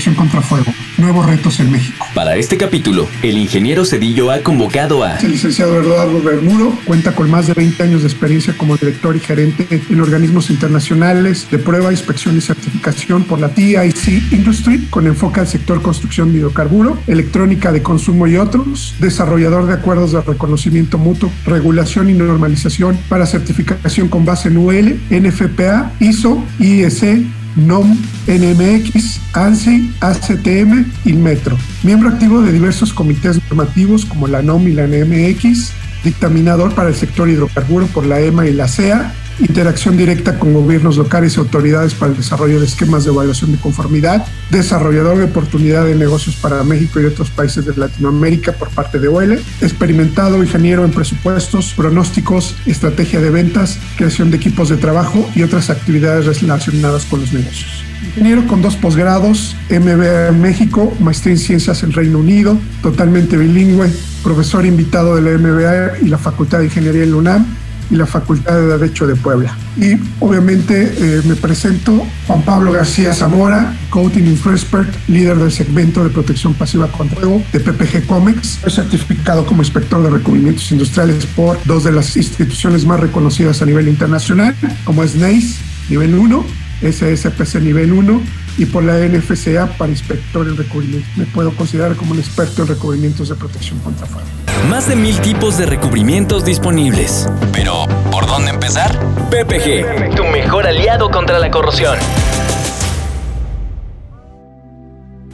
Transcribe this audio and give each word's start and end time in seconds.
protección 0.00 0.14
contra 0.14 0.40
fuego. 0.40 0.72
Nuevos 0.96 1.26
retos 1.26 1.60
en 1.60 1.70
México. 1.70 2.06
Para 2.14 2.36
este 2.36 2.56
capítulo, 2.56 3.06
el 3.22 3.36
ingeniero 3.36 3.84
Cedillo 3.84 4.30
ha 4.30 4.40
convocado 4.40 5.04
a 5.04 5.16
El 5.16 5.32
licenciado 5.32 5.78
Eduardo 5.78 6.22
Bermudo 6.22 6.72
cuenta 6.86 7.14
con 7.14 7.30
más 7.30 7.46
de 7.46 7.54
20 7.54 7.82
años 7.82 8.02
de 8.02 8.08
experiencia 8.08 8.56
como 8.56 8.76
director 8.76 9.14
y 9.14 9.20
gerente 9.20 9.66
en 9.70 10.00
organismos 10.00 10.48
internacionales 10.48 11.46
de 11.50 11.58
prueba, 11.58 11.90
inspección 11.90 12.36
y 12.38 12.40
certificación 12.40 13.24
por 13.24 13.40
la 13.40 13.50
TIC 13.50 14.32
Industry, 14.32 14.86
con 14.88 15.06
enfoque 15.06 15.40
al 15.40 15.48
sector 15.48 15.82
construcción 15.82 16.32
de 16.32 16.38
hidrocarburo, 16.38 16.98
electrónica 17.06 17.70
de 17.70 17.82
consumo 17.82 18.26
y 18.26 18.36
otros, 18.36 18.94
desarrollador 19.00 19.66
de 19.66 19.74
acuerdos 19.74 20.12
de 20.12 20.22
reconocimiento 20.22 20.96
mutuo, 20.96 21.30
regulación 21.44 22.08
y 22.08 22.14
normalización 22.14 22.98
para 23.08 23.26
certificación 23.26 24.08
con 24.08 24.24
base 24.24 24.48
en 24.48 24.56
UL, 24.56 25.00
NFPA, 25.10 25.92
ISO, 26.00 26.42
IEC, 26.58 27.39
NOM, 27.56 27.96
NMX, 28.26 29.20
ANSI, 29.32 29.92
ACTM 30.00 30.84
y 31.04 31.12
Metro. 31.14 31.56
Miembro 31.82 32.08
activo 32.08 32.42
de 32.42 32.52
diversos 32.52 32.92
comités 32.92 33.40
normativos 33.48 34.04
como 34.04 34.26
la 34.26 34.42
NOM 34.42 34.68
y 34.68 34.72
la 34.72 34.86
NMX, 34.86 35.72
dictaminador 36.04 36.74
para 36.74 36.88
el 36.88 36.94
sector 36.94 37.28
hidrocarburo 37.28 37.86
por 37.86 38.06
la 38.06 38.20
EMA 38.20 38.46
y 38.46 38.52
la 38.52 38.68
CEA, 38.68 39.12
interacción 39.40 39.96
directa 39.96 40.38
con 40.38 40.52
gobiernos 40.52 40.96
locales 40.96 41.36
y 41.36 41.40
autoridades 41.40 41.94
para 41.94 42.12
el 42.12 42.18
desarrollo 42.18 42.60
de 42.60 42.66
esquemas 42.66 43.04
de 43.04 43.10
evaluación 43.10 43.52
de 43.52 43.58
conformidad, 43.58 44.26
desarrollador 44.50 45.18
de 45.18 45.24
oportunidad 45.24 45.86
de 45.86 45.94
negocios 45.94 46.36
para 46.36 46.62
México 46.62 47.00
y 47.00 47.06
otros 47.06 47.30
países 47.30 47.64
de 47.64 47.74
Latinoamérica 47.76 48.52
por 48.52 48.68
parte 48.70 48.98
de 48.98 49.08
OL, 49.08 49.32
experimentado 49.60 50.42
ingeniero 50.42 50.84
en 50.84 50.90
presupuestos, 50.90 51.72
pronósticos, 51.74 52.56
estrategia 52.66 53.20
de 53.20 53.30
ventas, 53.30 53.78
creación 53.96 54.30
de 54.30 54.36
equipos 54.36 54.68
de 54.68 54.76
trabajo 54.76 55.28
y 55.34 55.42
otras 55.42 55.70
actividades 55.70 56.26
relacionadas 56.26 57.04
con 57.04 57.20
los 57.20 57.32
negocios. 57.32 57.84
Ingeniero 58.02 58.46
con 58.46 58.62
dos 58.62 58.76
posgrados, 58.76 59.56
MBA 59.70 60.28
en 60.28 60.40
México, 60.40 60.92
maestría 61.00 61.34
en 61.34 61.38
ciencias 61.38 61.82
en 61.82 61.92
Reino 61.92 62.18
Unido, 62.18 62.58
totalmente 62.82 63.36
bilingüe, 63.36 63.90
profesor 64.22 64.64
invitado 64.66 65.16
de 65.16 65.22
la 65.22 65.38
MBA 65.38 65.98
y 66.02 66.08
la 66.08 66.18
Facultad 66.18 66.58
de 66.58 66.66
Ingeniería 66.66 67.04
en 67.04 67.14
UNAM 67.14 67.46
y 67.90 67.96
la 67.96 68.06
Facultad 68.06 68.54
de 68.54 68.78
Derecho 68.78 69.06
de 69.06 69.16
Puebla. 69.16 69.56
Y 69.76 69.96
obviamente 70.20 70.94
eh, 70.96 71.22
me 71.24 71.34
presento 71.36 72.06
Juan 72.26 72.42
Pablo 72.42 72.72
García 72.72 73.12
Zamora, 73.14 73.76
Coating 73.90 74.26
Expert, 74.26 74.88
líder 75.08 75.36
del 75.36 75.52
segmento 75.52 76.04
de 76.04 76.10
protección 76.10 76.54
pasiva 76.54 76.88
contra 76.88 77.20
fuego 77.20 77.42
de 77.52 77.60
PPG 77.60 78.06
Comex. 78.06 78.60
Soy 78.62 78.72
certificado 78.72 79.44
como 79.46 79.62
inspector 79.62 80.02
de 80.02 80.10
recubrimientos 80.10 80.70
industriales 80.72 81.26
por 81.26 81.58
dos 81.64 81.84
de 81.84 81.92
las 81.92 82.16
instituciones 82.16 82.84
más 82.86 83.00
reconocidas 83.00 83.62
a 83.62 83.66
nivel 83.66 83.88
internacional, 83.88 84.54
como 84.84 85.02
es 85.02 85.16
NACE, 85.16 85.56
nivel 85.88 86.14
1, 86.14 86.44
SSPC 86.82 87.60
nivel 87.60 87.92
1 87.92 88.22
y 88.58 88.66
por 88.66 88.84
la 88.84 88.98
NFCA 88.98 89.66
para 89.78 89.90
inspector 89.90 90.46
en 90.46 90.56
recubrimientos. 90.56 91.10
Me 91.16 91.24
puedo 91.26 91.54
considerar 91.54 91.96
como 91.96 92.12
un 92.12 92.18
experto 92.18 92.62
en 92.62 92.68
recubrimientos 92.68 93.28
de 93.28 93.34
protección 93.34 93.78
contra 93.80 94.06
fuego. 94.06 94.49
Más 94.68 94.88
de 94.88 94.96
mil 94.96 95.18
tipos 95.20 95.56
de 95.58 95.66
recubrimientos 95.66 96.44
disponibles. 96.44 97.28
Pero, 97.52 97.86
¿por 98.10 98.26
dónde 98.26 98.50
empezar? 98.50 98.98
PPG, 99.30 100.14
tu 100.14 100.24
mejor 100.24 100.66
aliado 100.66 101.10
contra 101.10 101.38
la 101.38 101.50
corrosión. 101.50 101.98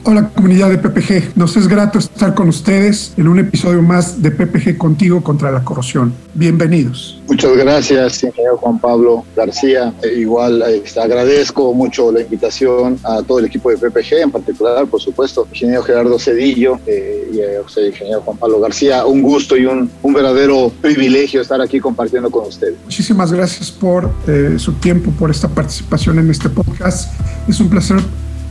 Hola 0.09 0.29
comunidad 0.29 0.69
de 0.69 0.77
PPG, 0.77 1.35
nos 1.35 1.57
es 1.57 1.67
grato 1.67 1.99
estar 1.99 2.33
con 2.33 2.47
ustedes 2.47 3.11
en 3.17 3.27
un 3.27 3.39
episodio 3.39 3.81
más 3.81 4.21
de 4.21 4.31
PPG 4.31 4.77
Contigo 4.77 5.21
contra 5.21 5.51
la 5.51 5.65
corrosión. 5.65 6.13
Bienvenidos. 6.33 7.21
Muchas 7.27 7.57
gracias, 7.57 8.23
ingeniero 8.23 8.55
Juan 8.55 8.79
Pablo 8.79 9.25
García. 9.35 9.93
Eh, 10.01 10.19
igual 10.19 10.63
eh, 10.65 10.81
agradezco 10.97 11.73
mucho 11.73 12.09
la 12.13 12.21
invitación 12.21 12.97
a 13.03 13.21
todo 13.21 13.39
el 13.39 13.47
equipo 13.47 13.69
de 13.69 13.75
PPG, 13.75 14.21
en 14.23 14.31
particular, 14.31 14.87
por 14.87 15.01
supuesto, 15.01 15.45
ingeniero 15.51 15.83
Gerardo 15.83 16.17
Cedillo 16.17 16.79
eh, 16.85 17.29
y 17.33 17.65
usted, 17.65 17.87
ingeniero 17.87 18.21
Juan 18.21 18.37
Pablo 18.37 18.61
García. 18.61 19.05
Un 19.05 19.21
gusto 19.21 19.57
y 19.57 19.65
un, 19.65 19.91
un 20.01 20.13
verdadero 20.13 20.71
privilegio 20.79 21.41
estar 21.41 21.59
aquí 21.59 21.81
compartiendo 21.81 22.31
con 22.31 22.47
ustedes. 22.47 22.75
Muchísimas 22.85 23.33
gracias 23.33 23.69
por 23.71 24.09
eh, 24.25 24.55
su 24.57 24.71
tiempo, 24.75 25.11
por 25.19 25.31
esta 25.31 25.49
participación 25.49 26.17
en 26.19 26.31
este 26.31 26.47
podcast. 26.47 27.11
Es 27.49 27.59
un 27.59 27.69
placer 27.69 27.97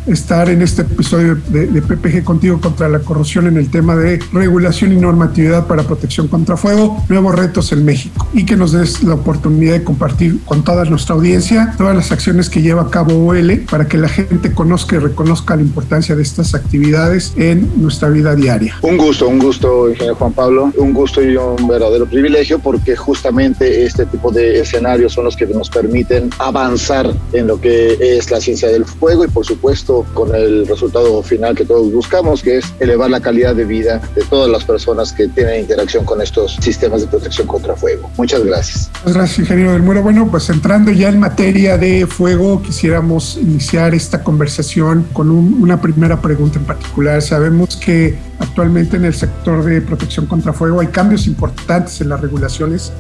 estar 0.06 0.48
en 0.48 0.62
este 0.62 0.82
episodio 0.82 1.36
de, 1.48 1.66
PPG 1.82 2.24
contigo 2.24 2.60
contra 2.60 2.88
la 2.88 3.00
corrosión 3.00 3.46
en 3.46 3.56
el 3.56 3.70
tema 3.70 3.96
de 3.96 4.18
regulación 4.32 4.92
y 4.92 4.96
normatividad 4.96 5.66
para 5.66 5.82
protección 5.82 6.28
contra 6.28 6.56
fuego, 6.56 7.04
nuevos 7.08 7.34
retos 7.34 7.72
en 7.72 7.84
México 7.84 8.26
y 8.32 8.44
que 8.44 8.56
nos 8.56 8.72
des 8.72 9.02
la 9.02 9.14
oportunidad 9.14 9.74
de 9.74 9.84
compartir 9.84 10.40
con 10.44 10.64
toda 10.64 10.84
nuestra 10.84 11.14
audiencia 11.14 11.74
todas 11.76 11.94
las 11.94 12.12
acciones 12.12 12.50
que 12.50 12.62
lleva 12.62 12.82
a 12.82 12.90
cabo 12.90 13.26
OL 13.26 13.64
para 13.70 13.86
que 13.86 13.98
la 13.98 14.08
gente 14.08 14.52
conozca 14.52 14.96
y 14.96 14.98
reconozca 14.98 15.56
la 15.56 15.62
importancia 15.62 16.16
de 16.16 16.22
estas 16.22 16.54
actividades 16.54 17.32
en 17.36 17.70
nuestra 17.76 18.08
vida 18.08 18.34
diaria. 18.34 18.76
Un 18.82 18.96
gusto, 18.96 19.28
un 19.28 19.38
gusto, 19.38 19.88
ingeniero 19.88 20.16
Juan 20.16 20.32
Pablo, 20.32 20.72
un 20.76 20.92
gusto 20.92 21.22
y 21.22 21.36
un 21.36 21.68
verdadero 21.68 22.06
privilegio 22.06 22.58
porque 22.58 22.96
justamente 22.96 23.84
este 23.84 24.06
tipo 24.06 24.30
de 24.30 24.60
escenarios 24.60 25.12
son 25.12 25.24
los 25.24 25.36
que 25.36 25.46
nos 25.46 25.70
permiten 25.70 26.30
avanzar 26.38 27.12
en 27.32 27.46
lo 27.46 27.60
que 27.60 27.96
es 28.00 28.30
la 28.30 28.40
ciencia 28.40 28.68
del 28.68 28.84
fuego 28.84 29.24
y 29.24 29.28
por 29.28 29.44
supuesto 29.44 29.95
con 30.14 30.34
el 30.34 30.66
resultado 30.66 31.22
final 31.22 31.54
que 31.54 31.64
todos 31.64 31.92
buscamos, 31.92 32.42
que 32.42 32.58
es 32.58 32.72
elevar 32.80 33.10
la 33.10 33.20
calidad 33.20 33.54
de 33.54 33.64
vida 33.64 34.00
de 34.14 34.22
todas 34.24 34.50
las 34.50 34.64
personas 34.64 35.12
que 35.12 35.28
tienen 35.28 35.60
interacción 35.60 36.04
con 36.04 36.20
estos 36.20 36.56
sistemas 36.60 37.02
de 37.02 37.08
protección 37.08 37.46
contra 37.46 37.74
fuego. 37.76 38.10
Muchas 38.16 38.44
gracias. 38.44 38.90
Muchas 39.04 39.14
gracias, 39.14 39.38
ingeniero 39.40 39.72
del 39.72 39.82
Muro. 39.82 40.02
Bueno, 40.02 40.28
pues 40.30 40.48
entrando 40.50 40.90
ya 40.92 41.08
en 41.08 41.20
materia 41.20 41.78
de 41.78 42.06
fuego, 42.06 42.62
quisiéramos 42.62 43.36
iniciar 43.36 43.94
esta 43.94 44.22
conversación 44.22 45.06
con 45.12 45.30
un, 45.30 45.62
una 45.62 45.80
primera 45.80 46.20
pregunta 46.20 46.58
en 46.58 46.64
particular. 46.64 47.22
Sabemos 47.22 47.76
que 47.76 48.18
actualmente 48.38 48.96
en 48.96 49.04
el 49.04 49.14
sector 49.14 49.64
de 49.64 49.80
protección 49.80 50.26
contra 50.26 50.52
fuego 50.52 50.80
hay 50.80 50.88
cambios 50.88 51.26
importantes 51.26 52.00
en 52.00 52.08
las 52.08 52.20
regulaciones 52.20 52.92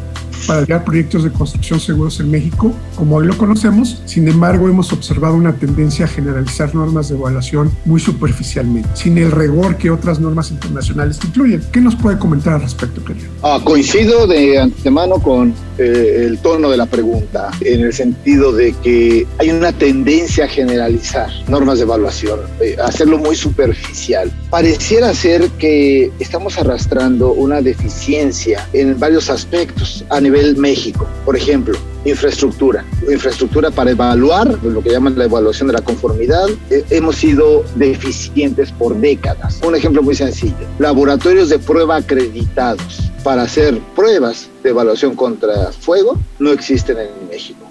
para 0.46 0.64
crear 0.64 0.84
proyectos 0.84 1.24
de 1.24 1.30
construcción 1.30 1.80
seguros 1.80 2.20
en 2.20 2.30
México, 2.30 2.72
como 2.96 3.16
hoy 3.16 3.26
lo 3.26 3.36
conocemos. 3.36 4.02
Sin 4.06 4.28
embargo, 4.28 4.68
hemos 4.68 4.92
observado 4.92 5.34
una 5.34 5.54
tendencia 5.56 6.06
a 6.06 6.08
generalizar 6.08 6.74
normas 6.74 7.08
de 7.08 7.16
evaluación 7.16 7.70
muy 7.84 8.00
superficialmente, 8.00 8.88
sin 8.94 9.18
el 9.18 9.32
rigor 9.32 9.76
que 9.76 9.90
otras 9.90 10.20
normas 10.20 10.50
internacionales 10.50 11.18
incluyen. 11.24 11.62
¿Qué 11.72 11.80
nos 11.80 11.96
puede 11.96 12.18
comentar 12.18 12.54
al 12.54 12.62
respecto, 12.62 13.04
querido? 13.04 13.28
Ah, 13.42 13.60
coincido 13.62 14.26
de 14.26 14.58
antemano 14.58 15.16
con 15.16 15.54
eh, 15.78 16.24
el 16.26 16.38
tono 16.38 16.70
de 16.70 16.76
la 16.78 16.86
pregunta, 16.86 17.50
en 17.60 17.80
el 17.82 17.92
sentido 17.92 18.52
de 18.52 18.72
que 18.82 19.26
hay 19.38 19.50
una 19.50 19.72
tendencia 19.72 20.46
a 20.46 20.48
generalizar 20.48 21.28
normas 21.48 21.78
de 21.78 21.84
evaluación, 21.84 22.40
eh, 22.60 22.76
hacerlo 22.82 23.18
muy 23.18 23.36
superficial. 23.36 24.32
Pareciera 24.50 25.12
ser 25.12 25.48
que 25.58 26.10
estamos 26.18 26.56
arrastrando 26.58 27.32
una 27.32 27.60
deficiencia 27.60 28.66
en 28.72 28.98
varios 28.98 29.28
aspectos 29.28 30.04
a 30.08 30.20
nivel 30.26 30.56
México. 30.56 31.06
Por 31.24 31.36
ejemplo, 31.36 31.76
infraestructura, 32.04 32.84
infraestructura 33.10 33.70
para 33.70 33.90
evaluar 33.92 34.46
lo 34.62 34.82
que 34.82 34.90
llaman 34.90 35.16
la 35.16 35.24
evaluación 35.24 35.68
de 35.68 35.74
la 35.74 35.80
conformidad. 35.80 36.48
Eh, 36.70 36.84
hemos 36.90 37.16
sido 37.16 37.64
deficientes 37.76 38.72
por 38.72 38.96
décadas. 38.96 39.60
Un 39.64 39.74
ejemplo 39.74 40.02
muy 40.02 40.14
sencillo, 40.14 40.66
laboratorios 40.78 41.48
de 41.48 41.58
prueba 41.58 41.96
acreditados 41.96 43.10
para 43.22 43.42
hacer 43.42 43.78
pruebas 43.94 44.48
de 44.62 44.70
evaluación 44.70 45.14
contra 45.16 45.72
fuego 45.72 46.18
no 46.38 46.50
existen 46.52 46.98
en 46.98 47.28
México. 47.28 47.65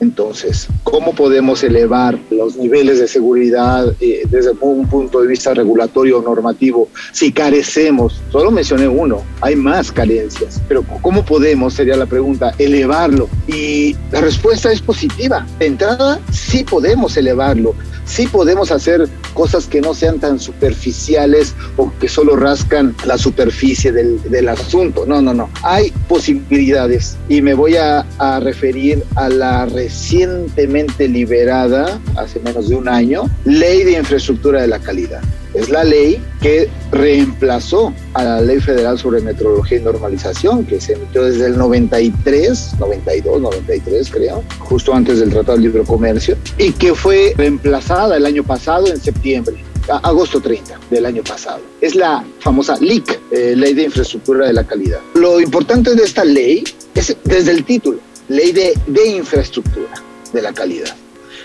Entonces, 0.00 0.68
¿cómo 0.82 1.14
podemos 1.14 1.62
elevar 1.62 2.18
los 2.30 2.56
niveles 2.56 2.98
de 2.98 3.08
seguridad 3.08 3.94
eh, 4.00 4.22
desde 4.28 4.50
un 4.60 4.86
punto 4.88 5.20
de 5.20 5.28
vista 5.28 5.54
regulatorio 5.54 6.18
o 6.18 6.22
normativo 6.22 6.88
si 7.12 7.32
carecemos? 7.32 8.20
Solo 8.30 8.50
mencioné 8.50 8.88
uno, 8.88 9.22
hay 9.40 9.56
más 9.56 9.90
carencias, 9.92 10.60
pero 10.68 10.84
¿cómo 11.00 11.24
podemos, 11.24 11.74
sería 11.74 11.96
la 11.96 12.06
pregunta, 12.06 12.54
elevarlo? 12.58 13.28
Y 13.46 13.96
la 14.10 14.20
respuesta 14.20 14.72
es 14.72 14.82
positiva. 14.82 15.46
De 15.58 15.66
entrada, 15.66 16.20
sí 16.30 16.64
podemos 16.64 17.16
elevarlo, 17.16 17.74
sí 18.04 18.26
podemos 18.26 18.70
hacer 18.70 19.08
cosas 19.32 19.66
que 19.66 19.80
no 19.80 19.94
sean 19.94 20.18
tan 20.20 20.38
superficiales 20.38 21.54
o 21.76 21.92
que 21.98 22.08
solo 22.08 22.36
rascan 22.36 22.94
la 23.04 23.18
superficie 23.18 23.92
del, 23.92 24.22
del 24.30 24.48
asunto. 24.48 25.04
No, 25.06 25.20
no, 25.20 25.34
no. 25.34 25.50
Hay 25.62 25.92
posibilidades 26.08 27.16
y 27.28 27.42
me 27.42 27.54
voy 27.54 27.76
a, 27.76 28.06
a 28.18 28.40
referir 28.40 29.02
a 29.16 29.28
la 29.28 29.66
recientemente 29.94 31.06
liberada, 31.06 32.00
hace 32.16 32.40
menos 32.40 32.68
de 32.68 32.74
un 32.74 32.88
año, 32.88 33.30
Ley 33.44 33.84
de 33.84 33.92
Infraestructura 33.92 34.62
de 34.62 34.66
la 34.66 34.80
Calidad. 34.80 35.22
Es 35.54 35.68
la 35.68 35.84
ley 35.84 36.20
que 36.42 36.68
reemplazó 36.90 37.94
a 38.14 38.24
la 38.24 38.40
Ley 38.40 38.58
Federal 38.58 38.98
sobre 38.98 39.20
Metrología 39.20 39.78
y 39.78 39.82
Normalización, 39.82 40.64
que 40.64 40.80
se 40.80 40.94
emitió 40.94 41.22
desde 41.22 41.46
el 41.46 41.56
93, 41.56 42.74
92, 42.80 43.40
93 43.40 44.10
creo, 44.10 44.42
justo 44.58 44.92
antes 44.92 45.20
del 45.20 45.30
Tratado 45.30 45.58
de 45.58 45.62
Libre 45.62 45.84
Comercio, 45.84 46.36
y 46.58 46.72
que 46.72 46.92
fue 46.92 47.32
reemplazada 47.36 48.16
el 48.16 48.26
año 48.26 48.42
pasado 48.42 48.88
en 48.88 49.00
septiembre 49.00 49.54
agosto 50.02 50.40
30 50.40 50.80
del 50.90 51.06
año 51.06 51.22
pasado. 51.22 51.60
Es 51.80 51.94
la 51.94 52.24
famosa 52.40 52.76
LIC, 52.80 53.20
eh, 53.30 53.54
Ley 53.54 53.74
de 53.74 53.84
Infraestructura 53.84 54.46
de 54.46 54.54
la 54.54 54.64
Calidad. 54.64 54.98
Lo 55.14 55.40
importante 55.40 55.94
de 55.94 56.02
esta 56.02 56.24
ley 56.24 56.64
es 56.94 57.16
desde 57.24 57.52
el 57.52 57.64
título, 57.64 58.00
Ley 58.28 58.52
de, 58.52 58.74
de 58.86 59.06
Infraestructura 59.08 59.92
de 60.32 60.42
la 60.42 60.52
Calidad. 60.52 60.94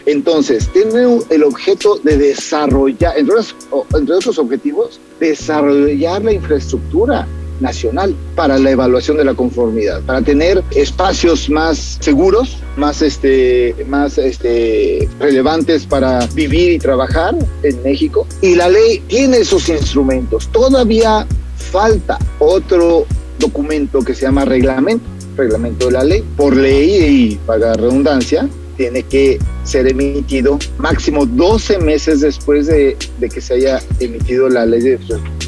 Entonces, 0.05 0.69
tiene 0.69 1.19
el 1.29 1.43
objeto 1.43 1.99
de 2.03 2.17
desarrollar, 2.17 3.17
entre, 3.17 4.15
otros 4.15 4.37
objetivos, 4.39 4.99
desarrollar 5.19 6.23
la 6.23 6.33
infraestructura 6.33 7.27
nacional 7.59 8.15
para 8.35 8.57
la 8.57 8.71
evaluación 8.71 9.17
de 9.17 9.25
la 9.25 9.33
conformidad, 9.33 10.01
para 10.03 10.21
tener 10.21 10.63
espacios 10.71 11.49
más 11.49 11.97
seguros, 11.99 12.57
más, 12.77 13.01
este, 13.01 13.75
más 13.87 14.17
este, 14.17 15.09
relevantes 15.19 15.85
para 15.85 16.25
vivir 16.27 16.71
y 16.71 16.79
trabajar 16.79 17.35
en 17.63 17.83
México. 17.83 18.25
Y 18.41 18.55
la 18.55 18.69
ley 18.69 19.03
tiene 19.07 19.39
esos 19.39 19.67
instrumentos. 19.67 20.47
Todavía 20.53 21.27
falta 21.57 22.17
otro 22.39 23.05
documento 23.39 24.01
que 24.01 24.15
se 24.15 24.21
llama 24.21 24.45
reglamento, 24.45 25.05
reglamento 25.39 25.87
de 25.87 25.91
la 25.93 26.03
ley. 26.03 26.23
Por 26.37 26.55
ley 26.55 27.31
y 27.31 27.35
para 27.45 27.73
redundancia, 27.73 28.47
tiene 28.77 29.03
que 29.03 29.39
ser 29.63 29.87
emitido 29.87 30.57
máximo 30.77 31.25
12 31.25 31.79
meses 31.79 32.21
después 32.21 32.67
de, 32.67 32.97
de 33.19 33.29
que 33.29 33.41
se 33.41 33.55
haya 33.55 33.81
emitido 33.99 34.47
la 34.49 34.65
ley 34.65 34.81
de 34.81 34.97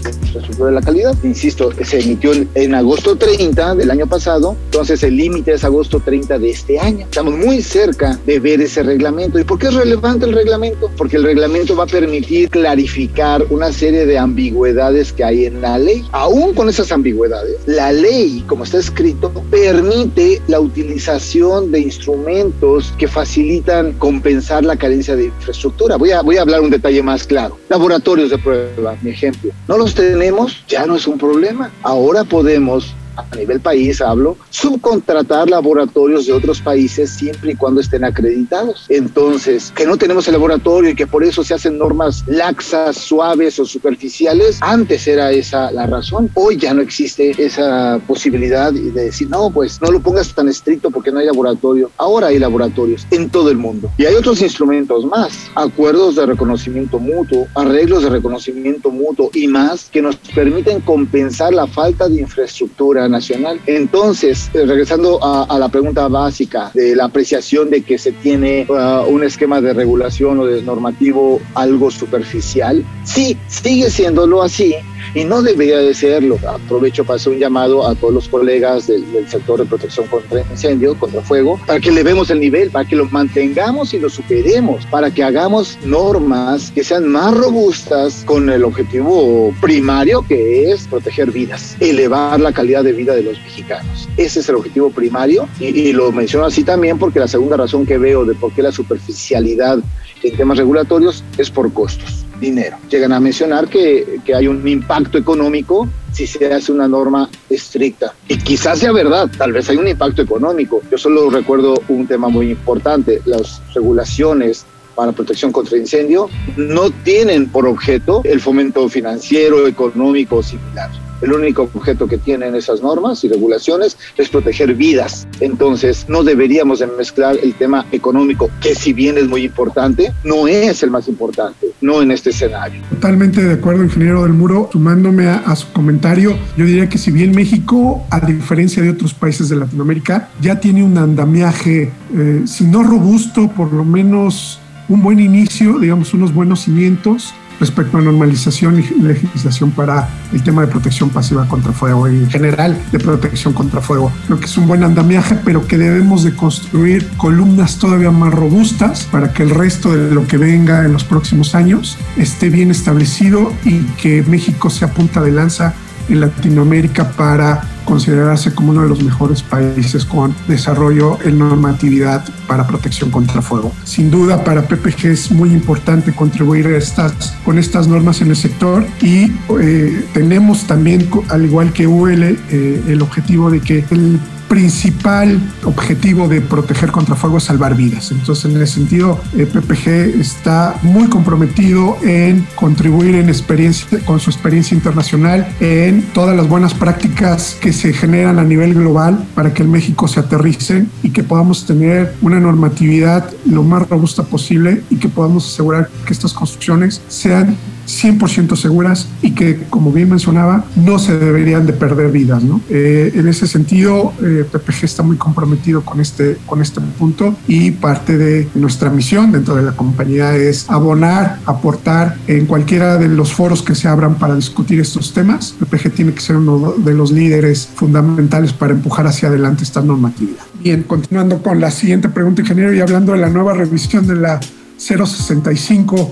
de 0.02 0.72
la 0.72 0.82
calidad. 0.82 1.16
Insisto, 1.24 1.72
se 1.84 2.00
emitió 2.00 2.32
en, 2.56 2.76
agosto 2.76 3.16
30 3.16 3.76
del 3.76 3.92
año 3.92 4.08
pasado, 4.08 4.56
entonces 4.66 5.04
el 5.04 5.18
límite 5.18 5.54
es 5.54 5.64
agosto 5.64 6.00
30 6.00 6.40
de 6.40 6.50
este 6.50 6.80
año. 6.80 7.02
Estamos 7.02 7.36
muy 7.36 7.62
cerca 7.62 8.20
de 8.26 8.40
ver 8.40 8.62
ese 8.62 8.84
reglamento. 8.84 9.40
¿Y 9.40 9.44
por 9.44 9.60
qué 9.60 9.68
es 9.68 9.74
relevante 9.74 10.26
el 10.26 10.34
reglamento? 10.34 10.90
Porque 10.98 11.18
el 11.18 11.24
reglamento 11.24 11.76
va 11.76 11.84
a 11.84 11.88
permitir 11.88 12.50
clarificar 12.50 13.46
una 13.50 13.72
serie 13.72 14.06
de 14.06 14.18
ambigüedades 14.18 15.12
que 15.12 15.24
hay 15.24 15.46
en 15.46 15.62
la 15.62 15.78
ley. 15.78 16.06
Aún 16.12 16.54
con 16.54 16.70
esas 16.70 16.92
ambigüedades, 16.92 17.58
la 17.66 17.92
ley, 17.92 18.44
como 18.48 18.64
está 18.64 18.78
escrito, 18.78 19.32
permite 19.50 20.42
la 20.48 20.60
utilización 20.60 21.72
de 21.72 21.80
instrumentos 21.80 22.94
que 22.98 23.08
facilitan 23.08 23.94
compensar 23.94 24.64
la 24.64 24.76
carencia 24.76 25.16
de 25.16 25.26
infraestructura. 25.26 25.98
Voy 25.98 26.12
a, 26.12 26.22
voy 26.22 26.38
a 26.38 26.42
hablar 26.42 26.62
un 26.62 26.70
detalle 26.70 27.04
más 27.04 27.26
claro. 27.26 27.58
Laboratorios 27.70 28.30
de 28.30 28.38
prueba, 28.38 28.96
mi 29.02 29.12
ejemplo. 29.12 29.52
No 29.68 29.78
los 29.78 29.91
tenemos, 29.94 30.64
ya 30.68 30.86
no 30.86 30.96
es 30.96 31.08
un 31.08 31.18
problema. 31.18 31.72
Ahora 31.84 32.24
podemos 32.24 32.94
a 33.16 33.36
nivel 33.36 33.60
país 33.60 34.02
hablo, 34.02 34.38
subcontratar 34.50 35.50
laboratorios 35.50 36.26
de 36.26 36.34
otros 36.34 36.62
países 36.62 37.10
siempre 37.10 37.52
y 37.52 37.56
cuando 37.56 37.82
estén 37.82 38.04
acreditados. 38.04 38.86
Entonces, 38.90 39.72
que 39.76 39.86
no 39.86 39.98
tenemos 39.98 40.28
el 40.28 40.34
laboratorio 40.34 40.92
y 40.92 40.96
que 40.96 41.08
por 41.08 41.24
eso 41.24 41.44
se 41.44 41.54
hacen 41.54 41.78
normas 41.78 42.24
laxas, 42.28 42.98
suaves 42.98 43.60
o 43.60 43.66
superficiales, 43.66 44.60
antes 44.62 45.08
era 45.08 45.32
esa 45.32 45.72
la 45.72 45.88
razón. 45.88 46.30
Hoy 46.34 46.58
ya 46.58 46.74
no 46.74 46.82
existe 46.82 47.34
esa 47.38 48.00
posibilidad 48.08 48.72
de 48.72 48.92
decir, 48.92 49.30
no, 49.30 49.50
pues 49.50 49.82
no 49.82 49.92
lo 49.92 50.00
pongas 50.00 50.34
tan 50.34 50.50
estricto 50.50 50.92
porque 50.92 51.12
no 51.12 51.20
hay 51.20 51.26
laboratorio. 51.26 51.92
Ahora 51.98 52.28
hay 52.28 52.40
laboratorios 52.40 53.06
en 53.12 53.30
todo 53.30 53.50
el 53.50 53.58
mundo. 53.58 53.92
Y 53.98 54.06
hay 54.06 54.16
otros 54.16 54.42
instrumentos 54.42 55.06
más, 55.06 55.50
acuerdos 55.56 56.16
de 56.16 56.26
reconocimiento 56.26 57.00
mutuo, 57.00 57.48
arreglos 57.56 58.04
de 58.04 58.10
reconocimiento 58.10 58.92
mutuo 58.92 59.30
y 59.34 59.48
más 59.48 59.90
que 59.90 60.02
nos 60.02 60.16
permiten 60.16 60.82
compensar 60.82 61.54
la 61.54 61.68
falta 61.68 62.08
de 62.08 62.22
infraestructura 62.22 63.01
nacional. 63.10 63.60
Entonces, 63.66 64.50
eh, 64.54 64.66
regresando 64.66 65.20
a, 65.22 65.58
la 65.58 65.70
pregunta 65.70 66.08
básica 66.08 66.72
de 66.74 66.96
la 66.96 67.06
apreciación 67.06 67.70
de 67.70 67.82
que 67.82 67.98
se 67.98 68.12
tiene 68.12 68.66
uh, 68.70 69.08
un 69.08 69.24
esquema 69.24 69.62
de 69.62 69.74
regulación 69.74 70.40
o 70.40 70.46
de 70.46 70.62
normativo 70.62 71.40
algo 71.56 71.92
superficial, 71.92 72.84
sí, 73.04 73.38
sigue 73.48 73.90
siéndolo 73.90 74.42
así, 74.42 74.76
y 75.14 75.24
no 75.24 75.42
debería 75.42 75.78
de 75.78 75.94
serlo. 75.94 76.38
Aprovecho 76.48 77.04
para 77.04 77.18
hacer 77.18 77.34
un 77.34 77.40
llamado 77.40 77.88
a 77.88 77.96
todos 77.96 78.14
los 78.14 78.28
colegas 78.28 78.88
del, 78.88 79.06
sector 79.28 79.60
de 79.60 79.66
protección 79.66 80.08
contra 80.08 80.42
incendio, 80.50 80.98
contra 80.98 81.22
fuego, 81.22 81.60
para 81.66 81.80
que 81.80 81.92
le 81.92 82.04
vemos 82.04 82.30
el 82.30 82.40
nivel, 82.40 82.70
para 82.70 82.88
que 82.88 82.96
lo 82.96 83.06
mantengamos 83.06 83.94
y 83.94 84.00
lo 84.00 84.10
superemos, 84.10 84.86
para 84.88 85.12
que 85.12 85.24
hagamos 85.24 85.78
normas 85.86 86.72
que 86.72 86.84
sean 86.84 87.08
más 87.08 87.34
robustas 87.36 88.24
con 88.26 88.50
el 88.50 88.64
objetivo 88.64 89.54
primario 89.62 90.26
que 90.28 90.72
es 90.72 90.88
proteger 90.88 91.32
vidas, 91.32 91.76
elevar 91.80 92.40
la 92.40 92.52
calidad 92.52 92.84
de 92.84 92.94
vida 92.94 93.16
de 93.16 93.24
los 93.24 93.38
mexicanos. 93.40 94.10
Ese 94.18 94.40
es 94.40 94.50
el 94.50 94.56
objetivo 94.56 94.92
primario 94.92 95.48
y, 95.60 95.68
y 95.68 95.94
lo 95.94 96.12
menciono 96.12 96.46
así 96.46 96.64
también 96.64 96.98
porque 96.98 97.20
la 97.20 97.28
segunda 97.28 97.58
razón 97.58 97.86
que 97.86 97.98
veo 97.98 98.26
de 98.26 98.36
por 98.36 98.52
qué 98.54 98.62
la 98.62 98.72
superficialidad 98.72 99.80
en 100.24 100.38
temas 100.38 100.58
regulatorios 100.58 101.24
es 101.38 101.50
por 101.50 101.72
costos 101.74 102.26
dinero. 102.42 102.78
Llegan 102.90 103.14
a 103.14 103.22
mencionar 103.22 103.70
que, 103.70 104.20
que, 104.26 104.36
hay 104.36 104.48
un 104.48 104.68
impacto 104.68 105.18
económico 105.18 105.88
si 106.12 106.28
se 106.28 106.54
hace 106.54 106.74
una 106.74 106.88
norma 106.88 107.30
estricta. 107.50 108.14
Y 108.28 108.38
quizás 108.38 108.80
sea 108.80 108.92
verdad, 108.92 109.30
tal 109.38 109.54
vez 109.54 109.70
hay 109.70 109.78
un 109.78 109.88
impacto 109.88 110.22
económico. 110.22 110.82
Yo 110.92 110.98
solo 110.98 111.30
recuerdo 111.30 111.76
un 111.88 112.06
tema 112.08 112.28
muy 112.28 112.52
importante, 112.52 113.22
las 113.26 113.62
regulaciones 113.74 114.66
para 114.96 115.14
protección 115.14 115.54
contra 115.54 115.78
incendio 115.78 116.30
no 116.58 116.90
tienen 116.90 117.48
por 117.48 117.66
objeto 117.66 118.22
el 118.26 118.42
fomento 118.42 118.90
financiero, 118.90 119.66
económico 119.68 120.38
o 120.38 120.44
similar 120.44 120.90
el 121.22 121.34
único 121.34 121.64
objeto 121.74 122.08
que 122.08 122.18
tienen 122.18 122.56
esas 122.56 122.82
normas 122.82 123.24
y 123.24 123.30
regulaciones 123.30 123.98
es 124.18 124.30
proteger 124.30 124.74
vidas. 124.76 125.28
Entonces, 125.40 126.06
no 126.08 126.24
deberíamos 126.24 126.80
de 126.80 126.88
mezclar 126.88 127.38
el 127.42 127.54
tema 127.56 127.86
económico, 127.92 128.50
que 128.62 128.76
si 128.76 128.94
bien 128.94 129.18
es 129.18 129.28
muy 129.28 129.44
importante, 129.44 130.14
no 130.24 130.48
es 130.48 130.84
el 130.84 130.92
más 130.92 131.08
importante, 131.08 131.68
no 131.82 132.02
en 132.02 132.12
este 132.12 132.32
escenario. 132.32 132.82
Totalmente 132.90 133.42
de 133.44 133.54
acuerdo, 133.54 133.84
ingeniero 133.84 134.24
del 134.24 134.34
Muro. 134.34 134.70
Sumándome 134.72 135.28
a, 135.28 135.56
su 135.56 135.72
comentario, 135.72 136.38
yo 136.58 136.66
diría 136.66 136.90
que 136.90 136.98
si 136.98 137.12
bien 137.12 137.32
México, 137.32 138.06
a 138.10 138.20
diferencia 138.20 138.82
de 138.82 138.90
otros 138.90 139.14
países 139.14 139.50
de 139.50 139.56
Latinoamérica, 139.56 140.30
ya 140.42 140.60
tiene 140.60 140.84
un 140.84 140.98
andamiaje, 140.98 141.92
eh, 142.16 142.42
si 142.46 142.66
no 142.66 142.84
robusto, 142.84 143.50
por 143.50 143.72
lo 143.74 143.84
menos 143.84 144.60
un 144.88 145.02
buen 145.02 145.20
inicio, 145.20 145.80
digamos, 145.80 146.14
unos 146.14 146.34
buenos 146.34 146.62
cimientos, 146.62 147.34
respecto 147.62 147.98
a 147.98 148.02
normalización 148.02 148.80
y 148.80 149.02
legislación 149.02 149.72
para 149.72 150.10
el 150.34 150.44
tema 150.44 150.62
de 150.64 150.68
protección 150.68 151.10
pasiva 151.12 151.48
contra 151.48 151.72
fuego 151.72 152.10
y 152.10 152.16
en 152.16 152.30
general 152.30 152.78
de 152.92 153.00
protección 153.00 153.54
contra 153.54 153.80
fuego. 153.80 154.12
Creo 154.26 154.40
que 154.40 154.48
es 154.48 154.58
un 154.58 154.68
buen 154.68 154.84
andamiaje, 154.84 155.38
pero 155.46 155.66
que 155.68 155.78
debemos 155.78 156.24
de 156.24 156.36
construir 156.36 157.08
columnas 157.18 157.78
todavía 157.78 158.12
más 158.12 158.34
robustas 158.34 159.08
para 159.12 159.32
que 159.32 159.44
el 159.44 159.52
resto 159.52 159.96
de 159.96 160.14
lo 160.14 160.28
que 160.28 160.38
venga 160.38 160.84
en 160.86 160.92
los 160.92 161.04
próximos 161.04 161.54
años 161.56 161.98
esté 162.18 162.50
bien 162.50 162.72
establecido 162.72 163.54
y 163.64 163.82
que 164.02 164.24
México 164.24 164.70
sea 164.72 164.92
punta 164.92 165.22
de 165.22 165.32
lanza 165.32 165.76
en 166.14 166.22
Latinoamérica 166.22 167.12
para 167.12 167.62
considerarse 167.86 168.54
como 168.54 168.72
uno 168.72 168.84
de 168.84 168.90
los 168.90 169.04
mejores 169.04 169.42
países 169.42 170.06
con 170.06 170.34
desarrollo 170.48 171.18
en 171.24 171.40
normatividad 171.40 172.24
para 172.48 172.68
protección 172.68 173.12
contra 173.12 173.42
fuego. 173.42 173.74
Sin 173.84 174.12
duda, 174.12 174.44
para 174.44 174.62
PPG 174.64 175.08
es 175.08 175.32
muy 175.32 175.50
importante 175.50 176.14
contribuir 176.14 176.68
estas, 176.68 177.36
con 177.44 177.58
estas 177.58 177.88
normas 177.88 178.22
en 178.22 178.30
el 178.30 178.36
sector 178.36 178.86
y 179.02 179.32
eh, 179.60 180.06
tenemos 180.14 180.68
también, 180.68 181.10
al 181.30 181.46
igual 181.46 181.74
que 181.74 181.88
UL, 181.88 182.24
eh, 182.24 182.84
el 182.88 183.02
objetivo 183.02 183.50
de 183.50 183.60
que 183.60 183.86
el 183.90 184.20
principal 184.52 185.40
objetivo 185.64 186.28
de 186.28 186.42
proteger 186.42 186.92
contra 186.92 187.16
fuego 187.16 187.38
es 187.38 187.46
salvar 187.46 187.74
vidas. 187.74 188.12
Entonces, 188.12 188.44
en 188.44 188.62
ese 188.62 188.74
sentido, 188.74 189.18
eh, 189.38 189.46
PPG 189.46 190.20
está 190.20 190.78
muy 190.82 191.08
comprometido 191.08 191.98
en 192.04 192.46
contribuir 192.56 193.16
en 193.16 193.30
experiencia, 193.30 194.00
con 194.00 194.20
su 194.20 194.30
experiencia 194.30 194.76
internacional 194.76 195.48
en 195.62 196.02
todas 196.14 196.36
las 196.36 196.50
buenas 196.50 196.74
prácticas 196.74 197.56
que 197.62 197.72
se 197.72 197.94
generan 197.94 198.40
a 198.40 198.44
nivel 198.44 198.74
global 198.74 199.26
para 199.36 199.54
que 199.54 199.64
en 199.64 199.72
México 199.72 200.10
se 200.10 200.20
aterricen 200.20 200.92
y 201.02 201.12
que 201.12 201.24
podamos 201.24 201.66
tener 201.66 202.14
una 202.22 202.42
normatividad 202.42 203.32
lo 203.46 203.64
más 203.64 203.88
robusta 203.88 204.24
posible 204.24 204.84
y 204.90 204.98
que 204.98 205.08
podamos 205.08 205.48
asegurar 205.48 205.90
que 206.06 206.12
estas 206.12 206.34
construcciones 206.34 207.02
sean 207.08 207.56
100% 207.88 208.56
seguras 208.56 209.08
y 209.22 209.32
que, 209.32 209.64
como 209.70 209.92
bien 209.92 210.10
mencionaba, 210.10 210.66
no 210.76 211.00
se 211.00 211.18
deberían 211.18 211.66
de 211.66 211.74
perder 211.74 212.12
vidas. 212.12 212.44
¿no? 212.44 212.62
Eh, 212.70 213.12
en 213.16 213.28
ese 213.28 213.48
sentido, 213.48 214.14
eh, 214.22 214.46
PPG 214.50 214.86
está 214.86 215.04
muy 215.04 215.18
comprometido 215.18 215.82
con 215.82 216.00
este, 216.00 216.38
con 216.46 216.62
este 216.62 216.82
punto 216.82 217.36
y 217.48 217.72
parte 217.72 218.18
de 218.18 218.48
nuestra 218.56 218.90
misión 218.90 219.32
dentro 219.32 219.56
de 219.56 219.64
la 219.64 219.72
compañía 219.74 220.36
es 220.36 220.70
abonar, 220.70 221.40
aportar 221.46 222.18
en 222.28 222.46
cualquiera 222.46 222.98
de 222.98 223.08
los 223.08 223.34
foros 223.34 223.62
que 223.62 223.76
se 223.76 223.88
abran 223.88 224.16
para 224.16 224.36
discutir 224.36 224.80
estos 224.80 225.14
temas. 225.14 225.56
PPG 225.60 225.92
tiene 225.92 226.14
que 226.14 226.22
ser 226.22 226.38
uno 226.38 226.74
de 226.78 226.94
los 226.94 227.12
líderes 227.12 227.70
fundamentales 227.76 228.54
para 228.54 228.74
empujar 228.74 229.08
hacia 229.08 229.30
adelante 229.30 229.64
esta 229.64 229.82
normatividad. 229.82 230.44
Bien, 230.64 230.84
continuando 230.84 231.42
con 231.42 231.60
la 231.60 231.72
siguiente 231.72 232.10
pregunta, 232.10 232.42
ingeniero, 232.42 232.74
y 232.74 232.80
hablando 232.80 233.14
de 233.14 233.20
la 233.20 233.30
nueva 233.30 233.54
revisión 233.54 234.08
de 234.08 234.16
la 234.16 234.40
065 234.78 236.12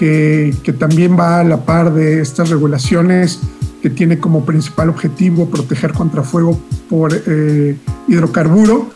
que, 0.00 0.74
también 0.78 1.18
va 1.18 1.40
a 1.40 1.44
la 1.44 1.66
par 1.66 1.92
de 1.92 2.22
estas 2.22 2.48
regulaciones 2.48 3.38
que 3.82 3.90
tiene 3.90 4.18
como 4.18 4.46
principal 4.46 4.88
objetivo 4.88 5.50
proteger 5.50 5.92
contra 5.92 6.22
fuego 6.22 6.58
por 6.88 7.12
eh, 7.26 7.76
hidrocarburo. 8.08 8.90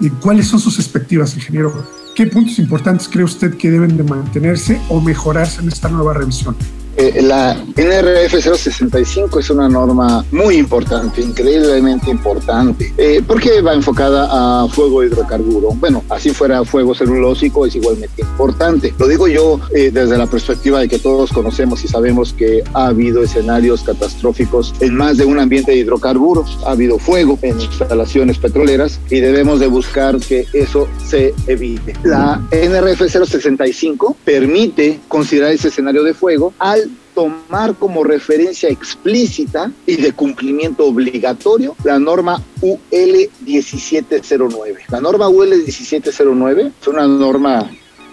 ¿Y 0.00 0.10
cuáles 0.10 0.48
son 0.48 0.60
sus 0.60 0.78
expectativas, 0.78 1.34
ingeniero? 1.34 1.72
¿Qué 2.14 2.26
puntos 2.26 2.58
importantes 2.58 3.08
cree 3.08 3.24
usted 3.24 3.56
que 3.56 3.70
deben 3.70 3.96
de 3.96 4.02
mantenerse 4.02 4.78
o 4.90 5.00
mejorarse 5.00 5.62
en 5.62 5.68
esta 5.68 5.88
nueva 5.88 6.12
revisión? 6.12 6.54
Eh, 6.96 7.22
la 7.22 7.56
NRF 7.76 8.40
065 8.40 9.38
es 9.38 9.50
una 9.50 9.68
norma 9.68 10.24
muy 10.32 10.56
importante, 10.56 11.20
increíblemente 11.20 12.10
importante, 12.10 12.92
eh, 12.96 13.22
porque 13.26 13.60
va 13.62 13.74
enfocada 13.74 14.28
a 14.30 14.68
fuego 14.68 15.04
hidrocarburo. 15.04 15.70
Bueno, 15.74 16.02
así 16.08 16.30
fuera 16.30 16.64
fuego 16.64 16.94
celulósico 16.94 17.66
es 17.66 17.76
igualmente 17.76 18.22
importante. 18.22 18.92
Lo 18.98 19.08
digo 19.08 19.28
yo 19.28 19.60
eh, 19.74 19.90
desde 19.92 20.18
la 20.18 20.26
perspectiva 20.26 20.80
de 20.80 20.88
que 20.88 20.98
todos 20.98 21.32
conocemos 21.32 21.84
y 21.84 21.88
sabemos 21.88 22.32
que 22.32 22.62
ha 22.74 22.86
habido 22.86 23.22
escenarios 23.22 23.82
catastróficos 23.82 24.74
en 24.80 24.94
más 24.94 25.16
de 25.16 25.24
un 25.24 25.38
ambiente 25.38 25.72
de 25.72 25.78
hidrocarburos. 25.78 26.58
Ha 26.66 26.72
habido 26.72 26.98
fuego 26.98 27.38
en 27.42 27.60
instalaciones 27.60 28.38
petroleras 28.38 29.00
y 29.10 29.20
debemos 29.20 29.60
de 29.60 29.68
buscar 29.68 30.18
que 30.18 30.46
eso 30.52 30.88
se 31.04 31.34
evite. 31.46 31.94
La 32.04 32.40
NRF 32.50 33.08
065 33.08 34.16
permite 34.24 35.00
considerar 35.08 35.52
ese 35.52 35.68
escenario 35.68 36.02
de 36.02 36.14
fuego 36.14 36.52
al 36.58 36.89
tomar 37.14 37.74
como 37.74 38.04
referencia 38.04 38.68
explícita 38.68 39.70
y 39.86 39.96
de 39.96 40.12
cumplimiento 40.12 40.86
obligatorio 40.86 41.76
la 41.84 41.98
norma 41.98 42.42
UL 42.60 43.30
1709. 43.44 44.84
La 44.88 45.00
norma 45.00 45.28
UL 45.28 45.50
1709 45.50 46.72
es 46.80 46.88
una 46.88 47.06
norma 47.06 47.70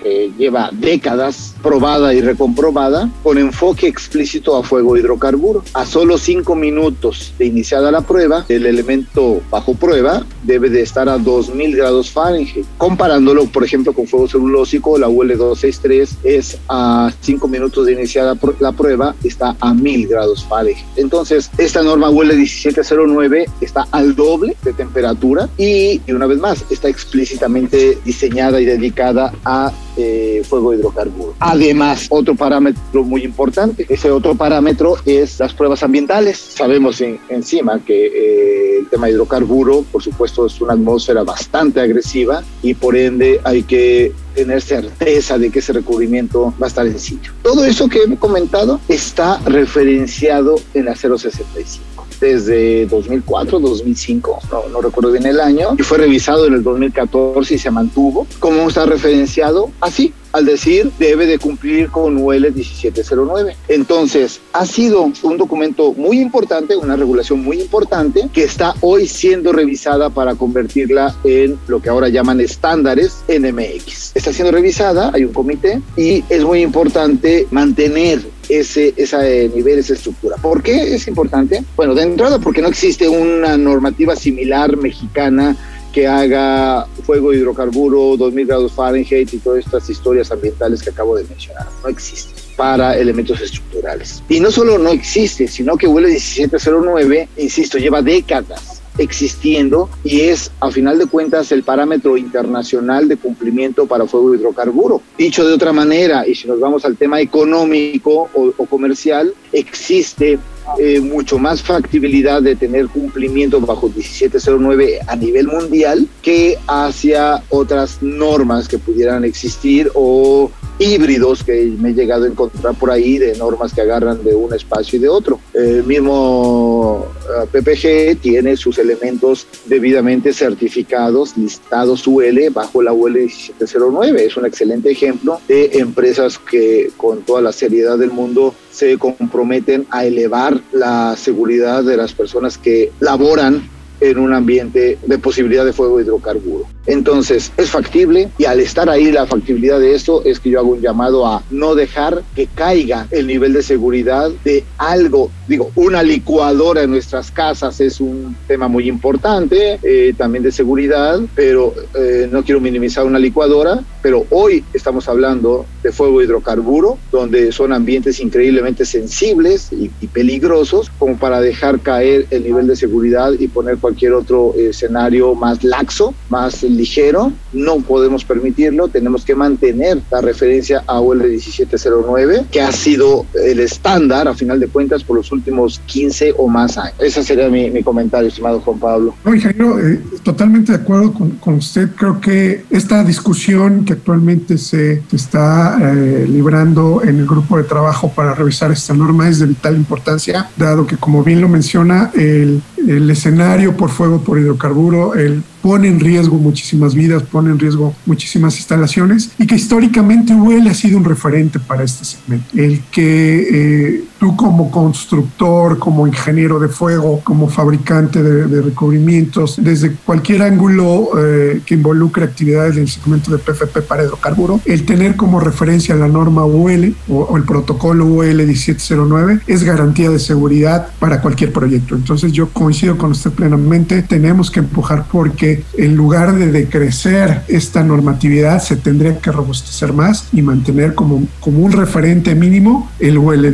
que 0.07 0.31
lleva 0.37 0.69
décadas 0.73 1.53
probada 1.61 2.13
y 2.13 2.21
recomprobada 2.21 3.09
con 3.23 3.37
enfoque 3.37 3.87
explícito 3.87 4.55
a 4.55 4.63
fuego 4.63 4.95
hidrocarburo. 4.95 5.63
A 5.73 5.85
solo 5.85 6.17
cinco 6.17 6.55
minutos 6.55 7.33
de 7.37 7.45
iniciada 7.45 7.91
la 7.91 8.01
prueba, 8.01 8.45
el 8.47 8.65
elemento 8.65 9.41
bajo 9.49 9.73
prueba 9.73 10.25
debe 10.43 10.69
de 10.69 10.81
estar 10.81 11.09
a 11.09 11.17
2000 11.17 11.75
grados 11.75 12.11
Fahrenheit. 12.11 12.65
Comparándolo, 12.77 13.45
por 13.45 13.63
ejemplo, 13.63 13.93
con 13.93 14.07
fuego 14.07 14.27
celulósico, 14.27 14.97
la 14.97 15.09
UL 15.09 15.37
263 15.37 16.17
es 16.23 16.57
a 16.69 17.11
cinco 17.21 17.47
minutos 17.47 17.85
de 17.85 17.93
iniciada 17.93 18.37
la 18.59 18.71
prueba, 18.71 19.15
está 19.23 19.55
a 19.59 19.73
1000 19.73 20.07
grados 20.07 20.45
Fahrenheit. 20.45 20.85
Entonces, 20.95 21.49
esta 21.57 21.83
norma 21.83 22.09
UL 22.09 22.27
1709 22.27 23.45
está 23.61 23.87
al 23.91 24.15
doble 24.15 24.55
de 24.63 24.73
temperatura 24.73 25.49
y, 25.57 26.01
y 26.05 26.11
una 26.11 26.27
vez 26.27 26.39
más, 26.39 26.63
está 26.69 26.87
explícitamente 26.87 27.97
diseñada 28.05 28.61
y 28.61 28.65
dedicada 28.65 29.33
a 29.43 29.71
eh, 29.97 30.43
fuego 30.47 30.73
hidrocarburo. 30.73 31.33
Además, 31.39 32.07
otro 32.09 32.35
parámetro 32.35 33.03
muy 33.03 33.23
importante, 33.23 33.85
ese 33.89 34.11
otro 34.11 34.35
parámetro 34.35 34.97
es 35.05 35.39
las 35.39 35.53
pruebas 35.53 35.83
ambientales. 35.83 36.37
Sabemos 36.37 37.01
encima 37.29 37.79
que 37.83 38.05
eh, 38.05 38.79
el 38.79 38.87
tema 38.87 39.09
hidrocarburo, 39.09 39.83
por 39.91 40.03
supuesto, 40.03 40.45
es 40.45 40.61
una 40.61 40.73
atmósfera 40.73 41.23
bastante 41.23 41.81
agresiva 41.81 42.43
y 42.61 42.73
por 42.73 42.95
ende 42.95 43.41
hay 43.43 43.63
que 43.63 44.13
tener 44.35 44.61
certeza 44.61 45.37
de 45.37 45.49
que 45.49 45.59
ese 45.59 45.73
recubrimiento 45.73 46.53
va 46.61 46.67
a 46.67 46.69
estar 46.69 46.85
en 46.85 46.99
sitio. 46.99 47.31
Todo 47.41 47.65
eso 47.65 47.89
que 47.89 48.03
he 48.03 48.15
comentado 48.17 48.79
está 48.87 49.39
referenciado 49.45 50.59
en 50.75 50.85
la 50.85 50.95
065 50.95 51.96
desde 52.19 52.85
2004, 52.87 53.59
2005, 53.59 54.39
no, 54.51 54.69
no, 54.69 54.81
recuerdo 54.81 55.11
bien 55.11 55.25
el 55.25 55.39
año, 55.39 55.75
y 55.77 55.83
fue 55.83 55.97
revisado 55.97 56.47
en 56.47 56.53
el 56.53 56.63
2014 56.63 57.55
y 57.55 57.57
se 57.57 57.71
mantuvo. 57.71 58.27
¿Cómo 58.39 58.67
está 58.67 58.85
referenciado? 58.85 59.71
Así, 59.81 60.13
al 60.31 60.45
decir 60.45 60.91
debe 60.99 61.25
de 61.25 61.39
cumplir 61.39 61.89
con 61.89 62.17
UL 62.17 62.51
1709. 62.53 63.55
Entonces, 63.67 64.39
ha 64.53 64.65
sido 64.65 65.11
un 65.23 65.37
documento 65.37 65.93
muy 65.93 66.19
importante, 66.19 66.75
una 66.75 66.95
regulación 66.95 67.43
muy 67.43 67.61
importante, 67.61 68.29
que 68.33 68.43
está 68.43 68.73
hoy 68.81 69.07
siendo 69.07 69.51
revisada 69.51 70.09
para 70.09 70.35
convertirla 70.35 71.15
en 71.23 71.57
lo 71.67 71.81
que 71.81 71.89
ahora 71.89 72.09
llaman 72.09 72.41
estándares 72.41 73.23
NMX. 73.27 74.15
Está 74.15 74.33
siendo 74.33 74.51
revisada, 74.51 75.11
hay 75.13 75.23
un 75.23 75.33
comité, 75.33 75.81
y 75.95 76.23
es 76.29 76.43
muy 76.43 76.61
importante 76.61 77.47
mantener 77.51 78.21
ese, 78.49 78.93
ese 78.95 79.49
nivel, 79.53 79.79
esa 79.79 79.93
estructura. 79.93 80.37
¿Por 80.37 80.63
qué 80.63 80.95
es 80.95 81.07
importante? 81.07 81.63
Bueno, 81.75 81.93
de 81.95 82.03
entrada 82.03 82.39
porque 82.39 82.61
no 82.61 82.69
existe 82.69 83.07
una 83.09 83.57
normativa 83.57 84.15
similar 84.15 84.77
mexicana 84.77 85.55
que 85.93 86.07
haga 86.07 86.87
fuego 87.05 87.33
hidrocarburo, 87.33 88.17
2000 88.17 88.47
grados 88.47 88.71
Fahrenheit 88.73 89.33
y 89.33 89.37
todas 89.37 89.65
estas 89.65 89.89
historias 89.89 90.31
ambientales 90.31 90.81
que 90.81 90.89
acabo 90.89 91.15
de 91.15 91.23
mencionar. 91.23 91.65
No 91.83 91.89
existe 91.89 92.37
para 92.55 92.97
elementos 92.97 93.39
estructurales. 93.39 94.23
Y 94.27 94.39
no 94.39 94.51
solo 94.51 94.77
no 94.77 94.89
existe, 94.89 95.47
sino 95.47 95.77
que 95.77 95.87
huele 95.87 96.09
1709, 96.09 97.29
insisto, 97.37 97.77
lleva 97.77 98.01
décadas 98.01 98.81
existiendo 98.97 99.89
y 100.03 100.21
es, 100.21 100.51
a 100.59 100.71
final 100.71 100.97
de 100.97 101.05
cuentas, 101.05 101.51
el 101.51 101.61
parámetro 101.61 102.17
internacional 102.17 103.07
de 103.07 103.17
cumplimiento 103.17 103.85
para 103.85 104.07
fuego 104.07 104.33
hidrocarburo. 104.33 105.01
Dicho 105.17 105.47
de 105.47 105.53
otra 105.53 105.71
manera, 105.71 106.27
y 106.27 106.33
si 106.33 106.47
nos 106.47 106.59
vamos 106.59 106.83
al 106.83 106.97
tema 106.97 107.21
económico 107.21 108.29
o 108.33 108.65
comercial, 108.65 109.33
existe 109.53 110.39
eh, 110.79 110.99
mucho 110.99 111.39
más 111.39 111.61
factibilidad 111.61 112.41
de 112.41 112.55
tener 112.55 112.87
cumplimiento 112.87 113.59
bajo 113.59 113.89
1709 113.89 114.99
a 115.07 115.15
nivel 115.15 115.47
mundial 115.47 116.07
que 116.21 116.57
hacia 116.67 117.43
otras 117.49 118.01
normas 118.01 118.67
que 118.67 118.77
pudieran 118.77 119.23
existir 119.23 119.89
o 119.93 120.51
híbridos 120.79 121.43
que 121.43 121.73
me 121.79 121.89
he 121.89 121.93
llegado 121.93 122.25
a 122.25 122.27
encontrar 122.27 122.75
por 122.75 122.91
ahí 122.91 123.17
de 123.17 123.37
normas 123.37 123.73
que 123.73 123.81
agarran 123.81 124.23
de 124.23 124.35
un 124.35 124.53
espacio 124.53 124.97
y 124.97 125.01
de 125.01 125.09
otro. 125.09 125.39
El 125.53 125.83
mismo 125.83 127.05
eh, 127.29 127.47
PPG 127.51 128.21
tiene 128.21 128.55
sus 128.57 128.77
elementos 128.77 129.47
debidamente 129.65 130.33
certificados, 130.33 131.37
listados 131.37 132.05
UL 132.07 132.49
bajo 132.51 132.81
la 132.81 132.93
UL 132.93 133.13
1709. 133.13 134.25
Es 134.25 134.37
un 134.37 134.45
excelente 134.45 134.91
ejemplo 134.91 135.39
de 135.47 135.71
empresas 135.73 136.37
que 136.37 136.91
con 136.97 137.21
toda 137.21 137.41
la 137.41 137.51
seriedad 137.51 137.97
del 137.97 138.11
mundo 138.11 138.53
se 138.71 138.97
comprometen 138.97 139.87
a 139.89 140.05
elevar 140.05 140.61
la 140.71 141.15
seguridad 141.17 141.83
de 141.83 141.97
las 141.97 142.13
personas 142.13 142.57
que 142.57 142.91
laboran 142.99 143.67
en 143.99 144.19
un 144.19 144.33
ambiente 144.33 144.97
de 145.05 145.17
posibilidad 145.17 145.65
de 145.65 145.73
fuego 145.73 145.99
hidrocarburo. 145.99 146.76
Entonces, 146.87 147.51
es 147.57 147.69
factible 147.69 148.29
y 148.37 148.45
al 148.45 148.61
estar 148.61 148.89
ahí 148.89 149.11
la 149.11 149.27
factibilidad 149.27 149.79
de 149.79 149.93
esto 149.93 150.23
es 150.23 150.39
que 150.39 150.49
yo 150.49 150.59
hago 150.59 150.69
un 150.69 150.81
llamado 150.81 151.27
a 151.27 151.43
no 151.51 151.75
dejar 151.75 152.23
que 152.33 152.47
caiga 152.47 153.07
el 153.11 153.27
nivel 153.27 153.53
de 153.53 153.61
seguridad 153.61 154.31
de 154.45 154.63
algo. 154.77 155.29
Digo, 155.47 155.71
una 155.75 156.01
licuadora 156.01 156.83
en 156.83 156.91
nuestras 156.91 157.29
casas 157.31 157.81
es 157.81 157.99
un 157.99 158.35
tema 158.47 158.69
muy 158.69 158.87
importante, 158.87 159.79
eh, 159.83 160.13
también 160.17 160.43
de 160.43 160.51
seguridad, 160.51 161.19
pero 161.35 161.73
eh, 161.93 162.29
no 162.31 162.43
quiero 162.43 162.61
minimizar 162.61 163.05
una 163.05 163.19
licuadora, 163.19 163.83
pero 164.01 164.25
hoy 164.29 164.63
estamos 164.73 165.09
hablando 165.09 165.65
de 165.83 165.91
fuego 165.91 166.21
hidrocarburo, 166.21 166.97
donde 167.11 167.51
son 167.51 167.73
ambientes 167.73 168.19
increíblemente 168.21 168.85
sensibles 168.85 169.73
y, 169.73 169.91
y 169.99 170.07
peligrosos 170.07 170.89
como 170.97 171.17
para 171.17 171.41
dejar 171.41 171.81
caer 171.81 172.27
el 172.29 172.43
nivel 172.43 172.67
de 172.67 172.77
seguridad 172.77 173.33
y 173.37 173.47
poner 173.47 173.77
cualquier 173.77 174.13
otro 174.13 174.53
escenario 174.55 175.35
más 175.35 175.63
laxo, 175.63 176.13
más 176.29 176.63
ligero, 176.77 177.31
no 177.53 177.77
podemos 177.79 178.23
permitirlo, 178.23 178.87
tenemos 178.87 179.25
que 179.25 179.35
mantener 179.35 179.99
la 180.11 180.21
referencia 180.21 180.83
a 180.87 180.99
UL 180.99 181.23
1709, 181.23 182.45
que 182.51 182.61
ha 182.61 182.71
sido 182.71 183.25
el 183.33 183.59
estándar, 183.59 184.27
a 184.27 184.33
final 184.33 184.59
de 184.59 184.67
cuentas, 184.67 185.03
por 185.03 185.17
los 185.17 185.31
últimos 185.31 185.81
15 185.85 186.35
o 186.37 186.47
más 186.47 186.77
años. 186.77 186.95
Ese 186.99 187.23
sería 187.23 187.49
mi, 187.49 187.83
comentario, 187.83 188.27
estimado 188.27 188.59
Juan 188.61 188.79
Pablo. 188.79 189.15
No, 189.23 189.33
ingeniero, 189.33 189.79
eh, 189.79 190.01
totalmente 190.23 190.71
de 190.71 190.77
acuerdo 190.79 191.13
con, 191.13 191.31
con, 191.31 191.55
usted. 191.55 191.89
Creo 191.95 192.21
que 192.21 192.65
esta 192.69 193.03
discusión 193.03 193.85
que 193.85 193.93
actualmente 193.93 194.57
se 194.57 195.01
está 195.11 195.77
eh, 195.81 196.25
librando 196.29 197.01
en 197.03 197.19
el 197.19 197.25
grupo 197.25 197.57
de 197.57 197.63
trabajo 197.63 198.11
para 198.13 198.33
revisar 198.33 198.71
esta 198.71 198.93
norma 198.93 199.27
es 199.29 199.39
de 199.39 199.47
vital 199.47 199.75
importancia, 199.75 200.49
dado 200.55 200.85
que, 200.85 200.97
como 200.97 201.23
bien 201.23 201.41
lo 201.41 201.49
menciona, 201.49 202.11
el, 202.13 202.61
el 202.77 203.09
escenario 203.09 203.75
por 203.75 203.89
fuego 203.89 204.21
por 204.21 204.39
hidrocarburo, 204.39 205.15
el 205.15 205.43
pone 205.61 205.87
en 205.87 205.99
riesgo 205.99 206.37
muchísimas 206.37 206.95
vidas, 206.95 207.23
pone 207.23 207.49
en 207.49 207.59
riesgo 207.59 207.93
muchísimas 208.05 208.57
instalaciones 208.57 209.31
y 209.37 209.47
que 209.47 209.55
históricamente 209.55 210.33
UL 210.33 210.67
ha 210.67 210.73
sido 210.73 210.97
un 210.97 211.03
referente 211.03 211.59
para 211.59 211.83
este 211.83 212.05
segmento. 212.05 212.45
El 212.55 212.81
que 212.91 213.47
eh, 213.51 214.03
tú 214.19 214.35
como 214.35 214.71
constructor, 214.71 215.79
como 215.79 216.07
ingeniero 216.07 216.59
de 216.59 216.67
fuego, 216.67 217.21
como 217.23 217.49
fabricante 217.49 218.21
de, 218.21 218.61
recubrimientos, 218.61 219.55
desde 219.57 219.91
cualquier 219.91 220.41
ángulo 220.41 221.09
eh, 221.17 221.61
que 221.65 221.75
involucre 221.75 222.23
actividades 222.23 222.75
del 222.75 222.87
segmento 222.87 223.31
de 223.31 223.37
PFP 223.37 223.81
para 223.81 224.03
hidrocarburo, 224.03 224.59
el 224.65 224.85
tener 224.85 225.15
como 225.15 225.39
referencia 225.39 225.95
la 225.95 226.07
norma 226.07 226.45
UL 226.45 226.95
o, 227.07 227.37
el 227.37 227.43
protocolo 227.43 228.05
UL 228.05 228.35
1709 228.35 229.41
es 229.47 229.63
garantía 229.63 230.09
de 230.09 230.19
seguridad 230.19 230.89
para 230.99 231.21
cualquier 231.21 231.53
proyecto. 231.53 231.95
Entonces 231.95 232.31
yo 232.31 232.49
coincido 232.49 232.97
con 232.97 233.11
usted 233.11 233.31
plenamente, 233.31 234.01
tenemos 234.01 234.51
que 234.51 234.59
empujar 234.59 235.05
porque 235.11 235.63
en 235.77 235.95
lugar 235.95 236.35
de 236.35 236.51
decrecer 236.51 237.43
esta 237.47 237.83
normatividad 237.83 238.61
se 238.61 238.75
tendría 238.75 239.19
que 239.19 239.31
robustecer 239.31 239.93
más 239.93 240.29
y 240.33 240.41
mantener 240.41 240.95
como, 240.95 241.27
como 241.39 241.59
un 241.59 241.71
referente 241.71 242.35
mínimo 242.35 242.89
el 242.99 243.17
UL 243.17 243.51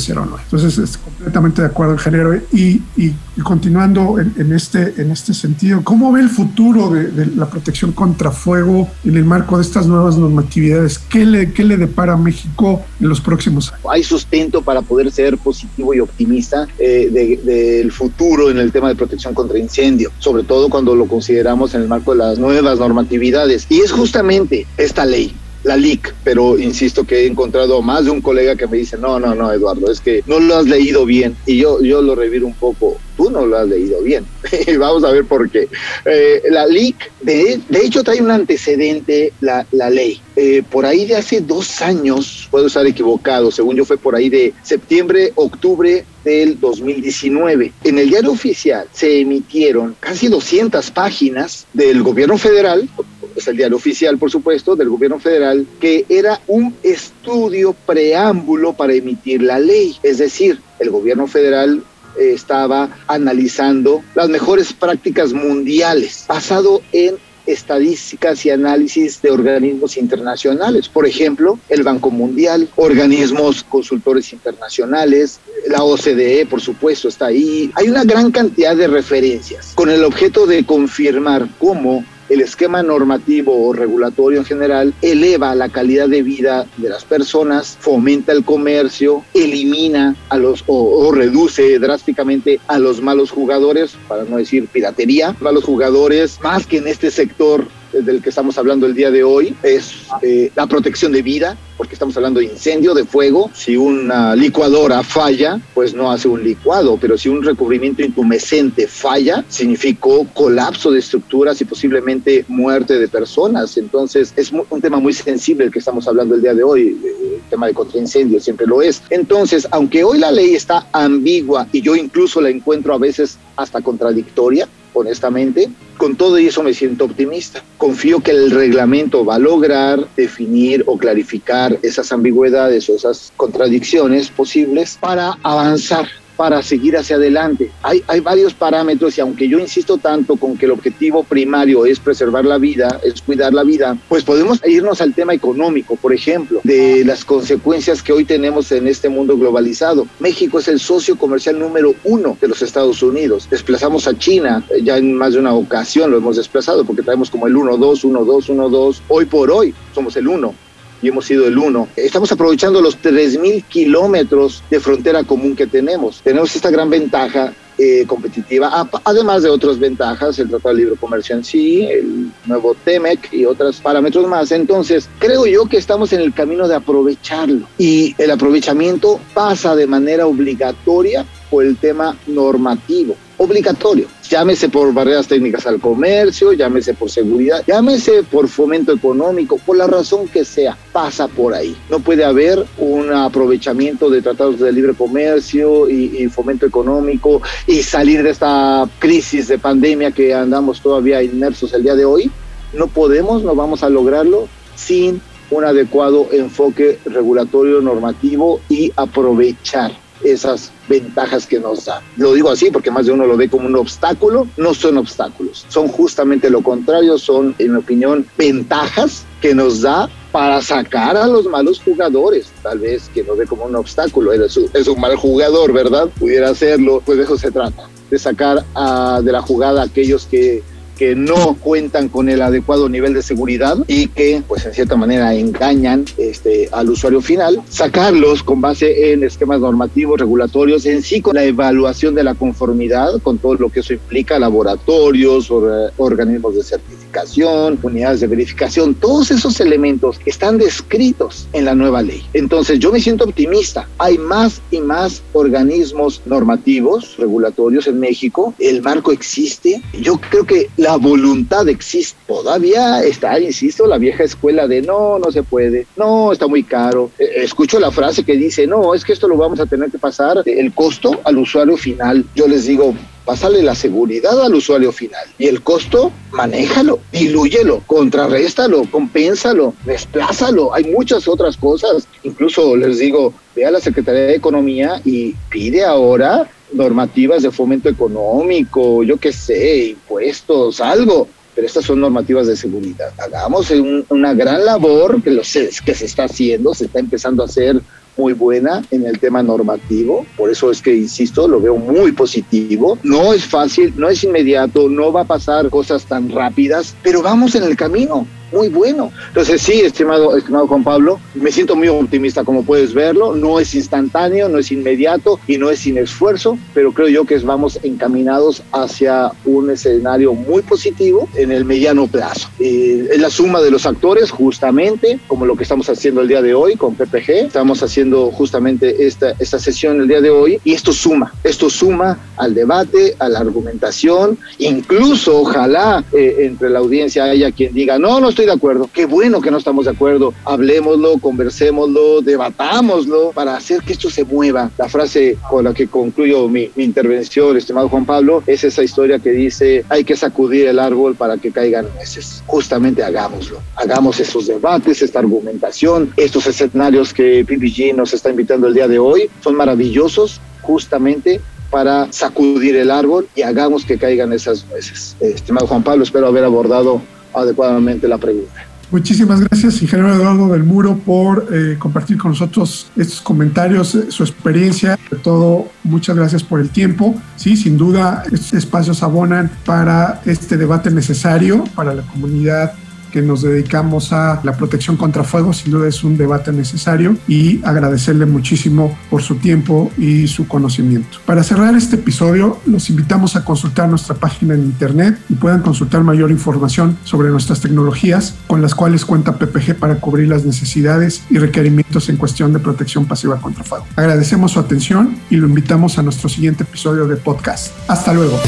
1709. 0.00 0.42
Entonces, 0.44 0.78
es 0.78 0.98
completamente 0.98 1.62
de 1.62 1.68
acuerdo, 1.68 1.94
ingeniero. 1.94 2.34
Y, 2.52 2.82
y, 2.96 3.14
continuando 3.42 4.18
en, 4.18 4.52
este, 4.52 5.00
en 5.00 5.10
este 5.10 5.32
sentido, 5.32 5.82
¿cómo 5.82 6.12
ve 6.12 6.20
el 6.20 6.28
futuro 6.28 6.90
de, 6.90 7.26
la 7.36 7.46
protección 7.48 7.92
contra 7.92 8.30
fuego 8.30 8.88
en 9.04 9.16
el 9.16 9.24
marco 9.24 9.56
de 9.56 9.62
estas 9.62 9.86
nuevas 9.86 10.16
normatividades? 10.16 10.98
¿Qué 10.98 11.24
le, 11.24 11.52
qué 11.52 11.64
le 11.64 11.76
depara 11.76 12.14
a 12.14 12.16
México 12.16 12.82
en 13.00 13.08
los 13.08 13.20
próximos 13.20 13.72
años? 13.72 13.86
Hay 13.90 14.02
sustento 14.02 14.62
para 14.62 14.82
poder 14.82 15.10
ser 15.10 15.38
positivo 15.38 15.94
y 15.94 16.00
optimista 16.00 16.68
eh, 16.78 17.38
del 17.42 17.92
futuro 17.92 18.50
en 18.50 18.58
el 18.58 18.72
tema 18.72 18.88
de 18.88 18.94
protección 18.94 19.34
contra 19.34 19.58
incendio, 19.58 20.10
sobre 20.18 20.44
todo 20.44 20.68
cuando 20.68 20.94
lo 20.94 21.06
consideramos 21.06 21.74
en 21.74 21.82
el 21.82 21.88
marco 21.88 22.12
de 22.12 22.18
las 22.18 22.38
nuevas 22.38 22.78
normatividades. 22.78 23.66
Y 23.68 23.80
es 23.80 23.92
justamente 23.92 24.66
esta 24.76 25.04
ley 25.04 25.34
la 25.64 25.76
LIC, 25.76 26.14
pero 26.24 26.58
insisto 26.58 27.04
que 27.04 27.20
he 27.20 27.26
encontrado 27.26 27.82
más 27.82 28.04
de 28.04 28.10
un 28.10 28.20
colega 28.20 28.56
que 28.56 28.66
me 28.66 28.78
dice, 28.78 28.96
no, 28.96 29.18
no, 29.20 29.34
no, 29.34 29.52
Eduardo, 29.52 29.90
es 29.90 30.00
que 30.00 30.22
no 30.26 30.40
lo 30.40 30.56
has 30.56 30.66
leído 30.66 31.04
bien. 31.04 31.36
Y 31.46 31.58
yo, 31.58 31.82
yo 31.82 32.02
lo 32.02 32.14
reviro 32.14 32.46
un 32.46 32.54
poco, 32.54 32.98
tú 33.16 33.30
no 33.30 33.44
lo 33.44 33.58
has 33.58 33.68
leído 33.68 34.02
bien. 34.02 34.24
Vamos 34.78 35.04
a 35.04 35.12
ver 35.12 35.24
por 35.24 35.50
qué. 35.50 35.68
Eh, 36.04 36.42
la 36.50 36.66
LIC, 36.66 36.96
de, 37.20 37.60
de, 37.68 37.78
hecho, 37.84 38.02
trae 38.02 38.22
un 38.22 38.30
antecedente, 38.30 39.32
la, 39.40 39.66
la 39.72 39.90
ley. 39.90 40.20
Eh, 40.36 40.62
por 40.68 40.86
ahí 40.86 41.04
de 41.04 41.16
hace 41.16 41.40
dos 41.40 41.82
años, 41.82 42.48
puedo 42.50 42.66
estar 42.66 42.86
equivocado, 42.86 43.50
según 43.50 43.76
yo 43.76 43.84
fue 43.84 43.98
por 43.98 44.14
ahí 44.14 44.30
de 44.30 44.54
septiembre, 44.62 45.32
octubre 45.34 46.04
del 46.24 46.58
2019. 46.58 47.72
En 47.84 47.98
el 47.98 48.08
diario 48.08 48.32
oficial 48.32 48.86
se 48.92 49.20
emitieron 49.20 49.96
casi 50.00 50.28
200 50.28 50.90
páginas 50.90 51.66
del 51.72 52.02
gobierno 52.02 52.38
federal, 52.38 52.88
es 53.36 53.48
el 53.48 53.56
diario 53.56 53.76
oficial, 53.76 54.18
por 54.18 54.30
supuesto, 54.30 54.76
del 54.76 54.88
gobierno 54.88 55.18
federal, 55.18 55.66
que 55.80 56.04
era 56.08 56.40
un 56.46 56.74
estudio 56.82 57.74
preámbulo 57.86 58.72
para 58.72 58.94
emitir 58.94 59.42
la 59.42 59.58
ley. 59.58 59.96
Es 60.02 60.18
decir, 60.18 60.60
el 60.78 60.90
gobierno 60.90 61.26
federal 61.26 61.82
eh, 62.18 62.32
estaba 62.34 62.90
analizando 63.06 64.02
las 64.14 64.28
mejores 64.28 64.72
prácticas 64.72 65.32
mundiales, 65.32 66.24
basado 66.28 66.82
en 66.92 67.16
estadísticas 67.46 68.44
y 68.46 68.50
análisis 68.50 69.20
de 69.22 69.30
organismos 69.30 69.96
internacionales, 69.96 70.88
por 70.88 71.06
ejemplo, 71.06 71.58
el 71.68 71.82
Banco 71.82 72.10
Mundial, 72.10 72.68
organismos 72.76 73.64
consultores 73.64 74.32
internacionales, 74.32 75.40
la 75.68 75.82
OCDE, 75.82 76.46
por 76.46 76.60
supuesto, 76.60 77.08
está 77.08 77.26
ahí. 77.26 77.70
Hay 77.74 77.88
una 77.88 78.04
gran 78.04 78.30
cantidad 78.30 78.76
de 78.76 78.86
referencias 78.86 79.72
con 79.74 79.90
el 79.90 80.04
objeto 80.04 80.46
de 80.46 80.64
confirmar 80.64 81.48
cómo 81.58 82.04
el 82.30 82.40
esquema 82.40 82.82
normativo 82.82 83.66
o 83.66 83.72
regulatorio 83.72 84.38
en 84.38 84.44
general 84.44 84.94
eleva 85.02 85.54
la 85.56 85.68
calidad 85.68 86.08
de 86.08 86.22
vida 86.22 86.66
de 86.76 86.88
las 86.88 87.04
personas, 87.04 87.76
fomenta 87.80 88.32
el 88.32 88.44
comercio, 88.44 89.24
elimina 89.34 90.14
a 90.28 90.38
los 90.38 90.62
o, 90.66 91.10
reduce 91.12 91.78
drásticamente 91.80 92.60
a 92.68 92.78
los 92.78 93.02
malos 93.02 93.32
jugadores, 93.32 93.96
para 94.06 94.24
no 94.24 94.36
decir 94.36 94.68
piratería, 94.68 95.34
malos 95.40 95.64
jugadores, 95.64 96.38
más 96.42 96.66
que 96.66 96.78
en 96.78 96.86
este 96.86 97.10
sector 97.10 97.66
del 97.92 98.22
que 98.22 98.28
estamos 98.28 98.56
hablando 98.56 98.86
el 98.86 98.94
día 98.94 99.10
de 99.10 99.24
hoy 99.24 99.56
es 99.64 99.92
eh, 100.22 100.52
la 100.54 100.68
protección 100.68 101.10
de 101.10 101.22
vida, 101.22 101.56
porque 101.80 101.94
estamos 101.94 102.14
hablando 102.18 102.40
de 102.40 102.44
incendio, 102.44 102.92
de 102.92 103.06
fuego. 103.06 103.50
Si 103.54 103.74
una 103.74 104.36
licuadora 104.36 105.02
falla, 105.02 105.58
pues 105.72 105.94
no 105.94 106.12
hace 106.12 106.28
un 106.28 106.44
licuado, 106.44 106.98
pero 107.00 107.16
si 107.16 107.30
un 107.30 107.42
recubrimiento 107.42 108.02
intumescente 108.02 108.86
falla, 108.86 109.46
significó 109.48 110.26
colapso 110.34 110.90
de 110.90 110.98
estructuras 110.98 111.58
y 111.62 111.64
posiblemente 111.64 112.44
muerte 112.48 112.98
de 112.98 113.08
personas. 113.08 113.78
Entonces 113.78 114.34
es 114.36 114.52
un 114.52 114.80
tema 114.82 115.00
muy 115.00 115.14
sensible 115.14 115.64
el 115.64 115.70
que 115.70 115.78
estamos 115.78 116.06
hablando 116.06 116.34
el 116.34 116.42
día 116.42 116.52
de 116.52 116.62
hoy, 116.62 116.98
el 117.02 117.40
tema 117.48 117.66
de 117.66 117.72
contraincendio 117.72 118.40
siempre 118.40 118.66
lo 118.66 118.82
es. 118.82 119.00
Entonces, 119.08 119.66
aunque 119.70 120.04
hoy 120.04 120.18
la 120.18 120.30
ley 120.30 120.52
está 120.54 120.86
ambigua 120.92 121.66
y 121.72 121.80
yo 121.80 121.96
incluso 121.96 122.42
la 122.42 122.50
encuentro 122.50 122.92
a 122.92 122.98
veces 122.98 123.38
hasta 123.56 123.80
contradictoria, 123.80 124.68
honestamente. 124.92 125.68
Con 125.96 126.16
todo 126.16 126.36
eso 126.38 126.62
me 126.62 126.74
siento 126.74 127.04
optimista. 127.04 127.62
Confío 127.76 128.20
que 128.20 128.30
el 128.30 128.50
reglamento 128.50 129.24
va 129.24 129.34
a 129.34 129.38
lograr 129.38 130.06
definir 130.16 130.82
o 130.86 130.96
clarificar 130.96 131.78
esas 131.82 132.10
ambigüedades 132.12 132.88
o 132.88 132.94
esas 132.94 133.32
contradicciones 133.36 134.30
posibles 134.30 134.98
para 135.00 135.36
avanzar 135.42 136.06
para 136.40 136.62
seguir 136.62 136.96
hacia 136.96 137.16
adelante. 137.16 137.70
Hay, 137.82 138.02
hay 138.06 138.20
varios 138.20 138.54
parámetros 138.54 139.18
y 139.18 139.20
aunque 139.20 139.46
yo 139.46 139.58
insisto 139.58 139.98
tanto 139.98 140.36
con 140.36 140.56
que 140.56 140.64
el 140.64 140.72
objetivo 140.72 141.22
primario 141.22 141.84
es 141.84 142.00
preservar 142.00 142.46
la 142.46 142.56
vida, 142.56 142.98
es 143.04 143.20
cuidar 143.20 143.52
la 143.52 143.62
vida, 143.62 143.94
pues 144.08 144.24
podemos 144.24 144.58
irnos 144.66 145.02
al 145.02 145.12
tema 145.12 145.34
económico, 145.34 145.96
por 145.96 146.14
ejemplo, 146.14 146.62
de 146.64 147.04
las 147.04 147.26
consecuencias 147.26 148.02
que 148.02 148.14
hoy 148.14 148.24
tenemos 148.24 148.72
en 148.72 148.88
este 148.88 149.10
mundo 149.10 149.36
globalizado. 149.36 150.06
México 150.18 150.60
es 150.60 150.68
el 150.68 150.80
socio 150.80 151.18
comercial 151.18 151.58
número 151.58 151.94
uno 152.04 152.38
de 152.40 152.48
los 152.48 152.62
Estados 152.62 153.02
Unidos. 153.02 153.46
Desplazamos 153.50 154.08
a 154.08 154.16
China, 154.16 154.64
eh, 154.70 154.80
ya 154.82 154.96
en 154.96 155.14
más 155.14 155.34
de 155.34 155.40
una 155.40 155.52
ocasión 155.52 156.10
lo 156.10 156.16
hemos 156.16 156.38
desplazado 156.38 156.86
porque 156.86 157.02
traemos 157.02 157.28
como 157.28 157.48
el 157.48 157.54
1-2, 157.54 158.02
1-2, 158.04 158.48
1-2. 158.48 159.00
Hoy 159.08 159.26
por 159.26 159.50
hoy 159.50 159.74
somos 159.94 160.16
el 160.16 160.26
1 160.26 160.69
y 161.02 161.08
hemos 161.08 161.26
sido 161.26 161.46
el 161.46 161.58
uno. 161.58 161.88
Estamos 161.96 162.30
aprovechando 162.32 162.80
los 162.80 163.00
3.000 163.00 163.64
kilómetros 163.64 164.62
de 164.70 164.80
frontera 164.80 165.24
común 165.24 165.56
que 165.56 165.66
tenemos. 165.66 166.20
Tenemos 166.22 166.54
esta 166.54 166.70
gran 166.70 166.90
ventaja 166.90 167.52
eh, 167.78 168.04
competitiva, 168.06 168.86
además 169.04 169.42
de 169.42 169.48
otras 169.48 169.78
ventajas, 169.78 170.38
el 170.38 170.50
Tratado 170.50 170.74
de 170.74 170.82
Libre 170.82 170.98
Comercio 171.00 171.34
en 171.34 171.44
sí, 171.44 171.86
el 171.86 172.30
nuevo 172.44 172.74
TEMEC 172.74 173.32
y 173.32 173.46
otros 173.46 173.80
parámetros 173.80 174.26
más. 174.28 174.52
Entonces, 174.52 175.08
creo 175.18 175.46
yo 175.46 175.64
que 175.64 175.78
estamos 175.78 176.12
en 176.12 176.20
el 176.20 176.34
camino 176.34 176.68
de 176.68 176.74
aprovecharlo 176.74 177.66
y 177.78 178.14
el 178.18 178.30
aprovechamiento 178.32 179.18
pasa 179.32 179.74
de 179.74 179.86
manera 179.86 180.26
obligatoria 180.26 181.24
por 181.48 181.64
el 181.64 181.78
tema 181.78 182.14
normativo 182.26 183.16
obligatorio. 183.40 184.06
Llámese 184.28 184.68
por 184.68 184.92
barreras 184.92 185.26
técnicas 185.26 185.66
al 185.66 185.80
comercio, 185.80 186.52
llámese 186.52 186.92
por 186.92 187.10
seguridad, 187.10 187.64
llámese 187.66 188.22
por 188.22 188.46
fomento 188.48 188.92
económico, 188.92 189.56
por 189.56 189.78
la 189.78 189.86
razón 189.86 190.28
que 190.28 190.44
sea, 190.44 190.76
pasa 190.92 191.26
por 191.26 191.54
ahí. 191.54 191.74
No 191.88 192.00
puede 192.00 192.22
haber 192.22 192.62
un 192.76 193.10
aprovechamiento 193.10 194.10
de 194.10 194.20
tratados 194.20 194.60
de 194.60 194.70
libre 194.70 194.92
comercio 194.92 195.88
y, 195.88 196.28
fomento 196.28 196.66
económico 196.66 197.40
y 197.66 197.82
salir 197.82 198.22
de 198.22 198.30
esta 198.30 198.86
crisis 198.98 199.48
de 199.48 199.58
pandemia 199.58 200.12
que 200.12 200.34
andamos 200.34 200.82
todavía 200.82 201.22
inmersos 201.22 201.72
el 201.72 201.82
día 201.82 201.94
de 201.94 202.04
hoy. 202.04 202.30
No 202.74 202.88
podemos, 202.88 203.42
no 203.42 203.54
vamos 203.54 203.82
a 203.82 203.88
lograrlo 203.88 204.48
sin 204.76 205.20
un 205.50 205.64
adecuado 205.64 206.28
enfoque 206.30 206.98
regulatorio 207.06 207.80
normativo 207.80 208.60
y 208.68 208.92
aprovechar 208.96 209.92
esas 210.24 210.70
ventajas 210.88 211.46
que 211.46 211.60
nos 211.60 211.84
da. 211.84 212.02
Lo 212.16 212.34
digo 212.34 212.50
así 212.50 212.70
porque 212.70 212.90
más 212.90 213.06
de 213.06 213.12
uno 213.12 213.26
lo 213.26 213.36
ve 213.36 213.48
como 213.48 213.66
un 213.66 213.76
obstáculo, 213.76 214.46
no 214.56 214.74
son 214.74 214.98
obstáculos, 214.98 215.64
son 215.68 215.88
justamente 215.88 216.50
lo 216.50 216.62
contrario, 216.62 217.18
son 217.18 217.54
en 217.58 217.72
mi 217.72 217.78
opinión 217.78 218.26
ventajas 218.36 219.24
que 219.40 219.54
nos 219.54 219.82
da 219.82 220.08
para 220.32 220.62
sacar 220.62 221.16
a 221.16 221.26
los 221.26 221.46
malos 221.46 221.80
jugadores, 221.80 222.52
tal 222.62 222.78
vez 222.78 223.10
que 223.12 223.24
no 223.24 223.34
ve 223.34 223.46
como 223.46 223.64
un 223.64 223.74
obstáculo, 223.74 224.32
es 224.32 224.56
un, 224.56 224.70
es 224.72 224.86
un 224.86 225.00
mal 225.00 225.16
jugador, 225.16 225.72
¿verdad? 225.72 226.08
Pudiera 226.18 226.50
hacerlo, 226.50 227.02
pues 227.04 227.18
de 227.18 227.24
eso 227.24 227.36
se 227.36 227.50
trata, 227.50 227.88
de 228.10 228.18
sacar 228.18 228.64
a, 228.74 229.20
de 229.22 229.32
la 229.32 229.42
jugada 229.42 229.82
a 229.82 229.84
aquellos 229.86 230.26
que 230.26 230.62
que 231.00 231.16
no 231.16 231.56
cuentan 231.58 232.10
con 232.10 232.28
el 232.28 232.42
adecuado 232.42 232.86
nivel 232.90 233.14
de 233.14 233.22
seguridad 233.22 233.78
y 233.86 234.08
que, 234.08 234.42
pues 234.46 234.66
en 234.66 234.74
cierta 234.74 234.96
manera, 234.96 235.34
engañan 235.34 236.04
este, 236.18 236.68
al 236.72 236.90
usuario 236.90 237.22
final, 237.22 237.62
sacarlos 237.70 238.42
con 238.42 238.60
base 238.60 239.10
en 239.10 239.24
esquemas 239.24 239.60
normativos, 239.60 240.20
regulatorios, 240.20 240.84
en 240.84 241.00
sí 241.02 241.22
con 241.22 241.36
la 241.36 241.44
evaluación 241.44 242.14
de 242.14 242.22
la 242.22 242.34
conformidad, 242.34 243.18
con 243.22 243.38
todo 243.38 243.54
lo 243.54 243.70
que 243.70 243.80
eso 243.80 243.94
implica, 243.94 244.38
laboratorios, 244.38 245.50
organismos 245.96 246.56
de 246.56 246.64
certificación, 246.64 247.78
unidades 247.82 248.20
de 248.20 248.26
verificación, 248.26 248.94
todos 248.94 249.30
esos 249.30 249.58
elementos 249.58 250.20
están 250.26 250.58
descritos 250.58 251.48
en 251.54 251.64
la 251.64 251.74
nueva 251.74 252.02
ley. 252.02 252.22
Entonces 252.34 252.78
yo 252.78 252.92
me 252.92 253.00
siento 253.00 253.24
optimista. 253.24 253.88
Hay 253.96 254.18
más 254.18 254.60
y 254.70 254.80
más 254.80 255.22
organismos 255.32 256.20
normativos, 256.26 257.16
regulatorios 257.16 257.86
en 257.86 257.98
México. 258.00 258.52
El 258.58 258.82
marco 258.82 259.12
existe. 259.12 259.80
Yo 259.98 260.20
creo 260.28 260.44
que 260.44 260.68
la 260.76 260.89
la 260.90 260.96
voluntad 260.96 261.68
existe. 261.68 262.18
Todavía 262.26 263.04
está, 263.04 263.38
insisto, 263.38 263.86
la 263.86 263.96
vieja 263.96 264.24
escuela 264.24 264.66
de 264.66 264.82
no, 264.82 265.20
no 265.20 265.30
se 265.30 265.44
puede, 265.44 265.86
no, 265.96 266.32
está 266.32 266.48
muy 266.48 266.64
caro. 266.64 267.12
Eh, 267.16 267.30
escucho 267.36 267.78
la 267.78 267.92
frase 267.92 268.24
que 268.24 268.36
dice, 268.36 268.66
no, 268.66 268.92
es 268.92 269.04
que 269.04 269.12
esto 269.12 269.28
lo 269.28 269.36
vamos 269.36 269.60
a 269.60 269.66
tener 269.66 269.88
que 269.92 269.98
pasar 269.98 270.42
el 270.44 270.74
costo 270.74 271.20
al 271.22 271.38
usuario 271.38 271.76
final. 271.76 272.24
Yo 272.34 272.48
les 272.48 272.66
digo, 272.66 272.92
pásale 273.24 273.62
la 273.62 273.76
seguridad 273.76 274.44
al 274.44 274.52
usuario 274.52 274.90
final. 274.90 275.24
Y 275.38 275.46
el 275.46 275.62
costo, 275.62 276.10
manéjalo, 276.32 276.98
dilúyelo, 277.12 277.84
contrarréstalo, 277.86 278.82
compénsalo, 278.90 279.74
desplázalo. 279.84 280.74
Hay 280.74 280.84
muchas 280.90 281.28
otras 281.28 281.56
cosas. 281.56 282.08
Incluso 282.24 282.74
les 282.74 282.98
digo, 282.98 283.32
ve 283.54 283.64
a 283.64 283.70
la 283.70 283.80
Secretaría 283.80 284.22
de 284.22 284.34
Economía 284.34 285.00
y 285.04 285.36
pide 285.50 285.84
ahora 285.84 286.50
normativas 286.72 287.42
de 287.42 287.50
fomento 287.50 287.88
económico, 287.88 289.02
yo 289.02 289.16
qué 289.16 289.32
sé, 289.32 289.88
impuestos, 289.88 290.80
algo. 290.80 291.28
Pero 291.54 291.66
estas 291.66 291.84
son 291.84 292.00
normativas 292.00 292.46
de 292.46 292.56
seguridad. 292.56 293.12
Hagamos 293.18 293.70
una 294.08 294.34
gran 294.34 294.64
labor 294.64 295.20
que, 295.22 295.32
los, 295.32 295.52
que 295.84 295.94
se 295.94 296.04
está 296.06 296.24
haciendo, 296.24 296.72
se 296.74 296.84
está 296.84 297.00
empezando 297.00 297.42
a 297.42 297.46
hacer 297.46 297.80
muy 298.16 298.32
buena 298.34 298.82
en 298.90 299.06
el 299.06 299.18
tema 299.18 299.42
normativo, 299.42 300.26
por 300.36 300.50
eso 300.50 300.70
es 300.70 300.82
que, 300.82 300.94
insisto, 300.94 301.48
lo 301.48 301.60
veo 301.60 301.76
muy 301.76 302.12
positivo. 302.12 302.98
No 303.02 303.32
es 303.32 303.44
fácil, 303.44 303.94
no 303.96 304.08
es 304.08 304.22
inmediato, 304.22 304.88
no 304.88 305.12
va 305.12 305.22
a 305.22 305.24
pasar 305.24 305.70
cosas 305.70 306.04
tan 306.04 306.30
rápidas, 306.30 306.94
pero 307.02 307.22
vamos 307.22 307.54
en 307.54 307.64
el 307.64 307.76
camino 307.76 308.26
muy 308.52 308.68
bueno. 308.68 309.12
Entonces 309.28 309.62
sí, 309.62 309.80
estimado, 309.80 310.36
estimado 310.36 310.66
Juan 310.66 310.84
Pablo, 310.84 311.20
me 311.34 311.50
siento 311.50 311.76
muy 311.76 311.88
optimista 311.88 312.44
como 312.44 312.64
puedes 312.64 312.94
verlo, 312.94 313.34
no 313.34 313.60
es 313.60 313.74
instantáneo, 313.74 314.48
no 314.48 314.58
es 314.58 314.72
inmediato 314.72 315.38
y 315.46 315.58
no 315.58 315.70
es 315.70 315.80
sin 315.80 315.98
esfuerzo, 315.98 316.58
pero 316.74 316.92
creo 316.92 317.08
yo 317.08 317.24
que 317.24 317.38
vamos 317.38 317.78
encaminados 317.82 318.62
hacia 318.72 319.32
un 319.44 319.70
escenario 319.70 320.34
muy 320.34 320.62
positivo 320.62 321.28
en 321.34 321.52
el 321.52 321.64
mediano 321.64 322.06
plazo. 322.06 322.48
Eh, 322.58 323.08
es 323.12 323.20
la 323.20 323.30
suma 323.30 323.60
de 323.60 323.70
los 323.70 323.86
actores 323.86 324.30
justamente, 324.30 325.18
como 325.26 325.46
lo 325.46 325.56
que 325.56 325.62
estamos 325.62 325.88
haciendo 325.88 326.20
el 326.20 326.28
día 326.28 326.42
de 326.42 326.54
hoy 326.54 326.76
con 326.76 326.94
PPG, 326.94 327.46
estamos 327.46 327.82
haciendo 327.82 328.30
justamente 328.30 329.06
esta, 329.06 329.34
esta 329.38 329.58
sesión 329.58 330.00
el 330.00 330.08
día 330.08 330.20
de 330.20 330.30
hoy 330.30 330.60
y 330.64 330.72
esto 330.74 330.92
suma, 330.92 331.32
esto 331.44 331.70
suma 331.70 332.18
al 332.36 332.54
debate, 332.54 333.16
a 333.18 333.28
la 333.28 333.40
argumentación, 333.40 334.38
incluso 334.58 335.40
ojalá 335.40 336.04
eh, 336.12 336.36
entre 336.40 336.70
la 336.70 336.78
audiencia 336.78 337.24
haya 337.24 337.52
quien 337.52 337.72
diga, 337.72 337.98
no, 337.98 338.20
no 338.20 338.30
estoy 338.30 338.39
de 338.46 338.52
acuerdo. 338.52 338.88
Qué 338.92 339.06
bueno 339.06 339.40
que 339.40 339.50
no 339.50 339.58
estamos 339.58 339.84
de 339.84 339.92
acuerdo. 339.92 340.32
Hablemoslo, 340.44 341.18
conversémoslo, 341.18 342.20
debatámoslo 342.20 343.32
para 343.32 343.56
hacer 343.56 343.82
que 343.82 343.92
esto 343.92 344.10
se 344.10 344.24
mueva. 344.24 344.70
La 344.78 344.88
frase 344.88 345.36
con 345.48 345.64
la 345.64 345.74
que 345.74 345.86
concluyo 345.88 346.48
mi, 346.48 346.70
intervención, 346.76 347.56
estimado 347.56 347.88
Juan 347.88 348.06
Pablo, 348.06 348.42
es 348.46 348.64
esa 348.64 348.82
historia 348.82 349.18
que 349.18 349.30
dice 349.30 349.84
hay 349.88 350.04
que 350.04 350.16
sacudir 350.16 350.66
el 350.66 350.78
árbol 350.78 351.14
para 351.14 351.36
que 351.36 351.50
caigan 351.50 351.86
meses. 351.98 352.42
Justamente 352.46 353.02
hagámoslo. 353.02 353.60
Hagamos 353.76 354.20
esos 354.20 354.46
debates, 354.46 355.02
esta 355.02 355.18
argumentación, 355.18 356.12
estos 356.16 356.46
escenarios 356.46 357.12
que 357.12 357.44
PPG 357.44 357.96
nos 357.96 358.14
está 358.14 358.30
invitando 358.30 358.66
el 358.66 358.74
día 358.74 358.88
de 358.88 358.98
hoy. 358.98 359.30
Son 359.42 359.54
maravillosos 359.54 360.40
justamente 360.62 361.40
para 361.70 362.12
sacudir 362.12 362.76
el 362.76 362.90
árbol 362.90 363.28
y 363.34 363.42
hagamos 363.42 363.84
que 363.84 363.96
caigan 363.96 364.32
esas 364.32 364.66
nueces. 364.66 365.16
Estimado 365.20 365.66
Juan 365.66 365.82
Pablo, 365.82 366.02
espero 366.02 366.26
haber 366.26 366.44
abordado 366.44 367.00
adecuadamente 367.34 368.08
la 368.08 368.18
pregunta. 368.18 368.70
Muchísimas 368.90 369.40
gracias, 369.40 369.80
ingeniero 369.82 370.12
Eduardo 370.12 370.48
del 370.48 370.64
Muro, 370.64 370.98
por 370.98 371.46
eh, 371.52 371.76
compartir 371.78 372.18
con 372.18 372.32
nosotros 372.32 372.90
estos 372.96 373.20
comentarios, 373.20 373.94
eh, 373.94 374.10
su 374.10 374.24
experiencia. 374.24 374.98
Sobre 375.08 375.22
todo, 375.22 375.68
muchas 375.84 376.16
gracias 376.16 376.42
por 376.42 376.58
el 376.58 376.70
tiempo. 376.70 377.14
Sí, 377.36 377.56
sin 377.56 377.78
duda, 377.78 378.24
estos 378.32 378.52
espacios 378.54 379.04
abonan 379.04 379.48
para 379.64 380.20
este 380.26 380.56
debate 380.56 380.90
necesario 380.90 381.62
para 381.76 381.94
la 381.94 382.02
comunidad 382.02 382.72
que 383.10 383.22
nos 383.22 383.42
dedicamos 383.42 384.12
a 384.12 384.40
la 384.42 384.56
protección 384.56 384.96
contra 384.96 385.24
fuego, 385.24 385.52
sin 385.52 385.72
duda 385.72 385.88
es 385.88 386.02
un 386.04 386.16
debate 386.16 386.52
necesario 386.52 387.16
y 387.28 387.60
agradecerle 387.64 388.26
muchísimo 388.26 388.96
por 389.10 389.22
su 389.22 389.36
tiempo 389.36 389.90
y 389.98 390.26
su 390.28 390.46
conocimiento. 390.48 391.18
Para 391.26 391.42
cerrar 391.42 391.74
este 391.74 391.96
episodio, 391.96 392.58
los 392.66 392.90
invitamos 392.90 393.36
a 393.36 393.44
consultar 393.44 393.88
nuestra 393.88 394.14
página 394.14 394.54
en 394.54 394.62
internet 394.62 395.18
y 395.28 395.34
puedan 395.34 395.62
consultar 395.62 396.02
mayor 396.02 396.30
información 396.30 396.96
sobre 397.04 397.30
nuestras 397.30 397.60
tecnologías 397.60 398.34
con 398.46 398.62
las 398.62 398.74
cuales 398.74 399.04
cuenta 399.04 399.36
PPG 399.38 399.76
para 399.76 399.96
cubrir 399.96 400.28
las 400.28 400.44
necesidades 400.44 401.22
y 401.30 401.38
requerimientos 401.38 402.08
en 402.08 402.16
cuestión 402.16 402.52
de 402.52 402.58
protección 402.58 403.06
pasiva 403.06 403.40
contra 403.40 403.64
fuego. 403.64 403.86
Agradecemos 403.96 404.52
su 404.52 404.60
atención 404.60 405.16
y 405.30 405.36
lo 405.36 405.46
invitamos 405.46 405.98
a 405.98 406.02
nuestro 406.02 406.28
siguiente 406.28 406.64
episodio 406.64 407.06
de 407.06 407.16
podcast. 407.16 407.72
Hasta 407.88 408.12
luego. 408.12 408.38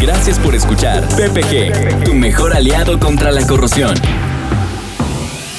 Gracias 0.00 0.38
por 0.38 0.54
escuchar 0.54 1.04
PPG, 1.08 2.04
tu 2.04 2.14
mejor 2.14 2.54
aliado 2.54 2.98
contra 2.98 3.30
la 3.30 3.46
corrosión. 3.46 3.94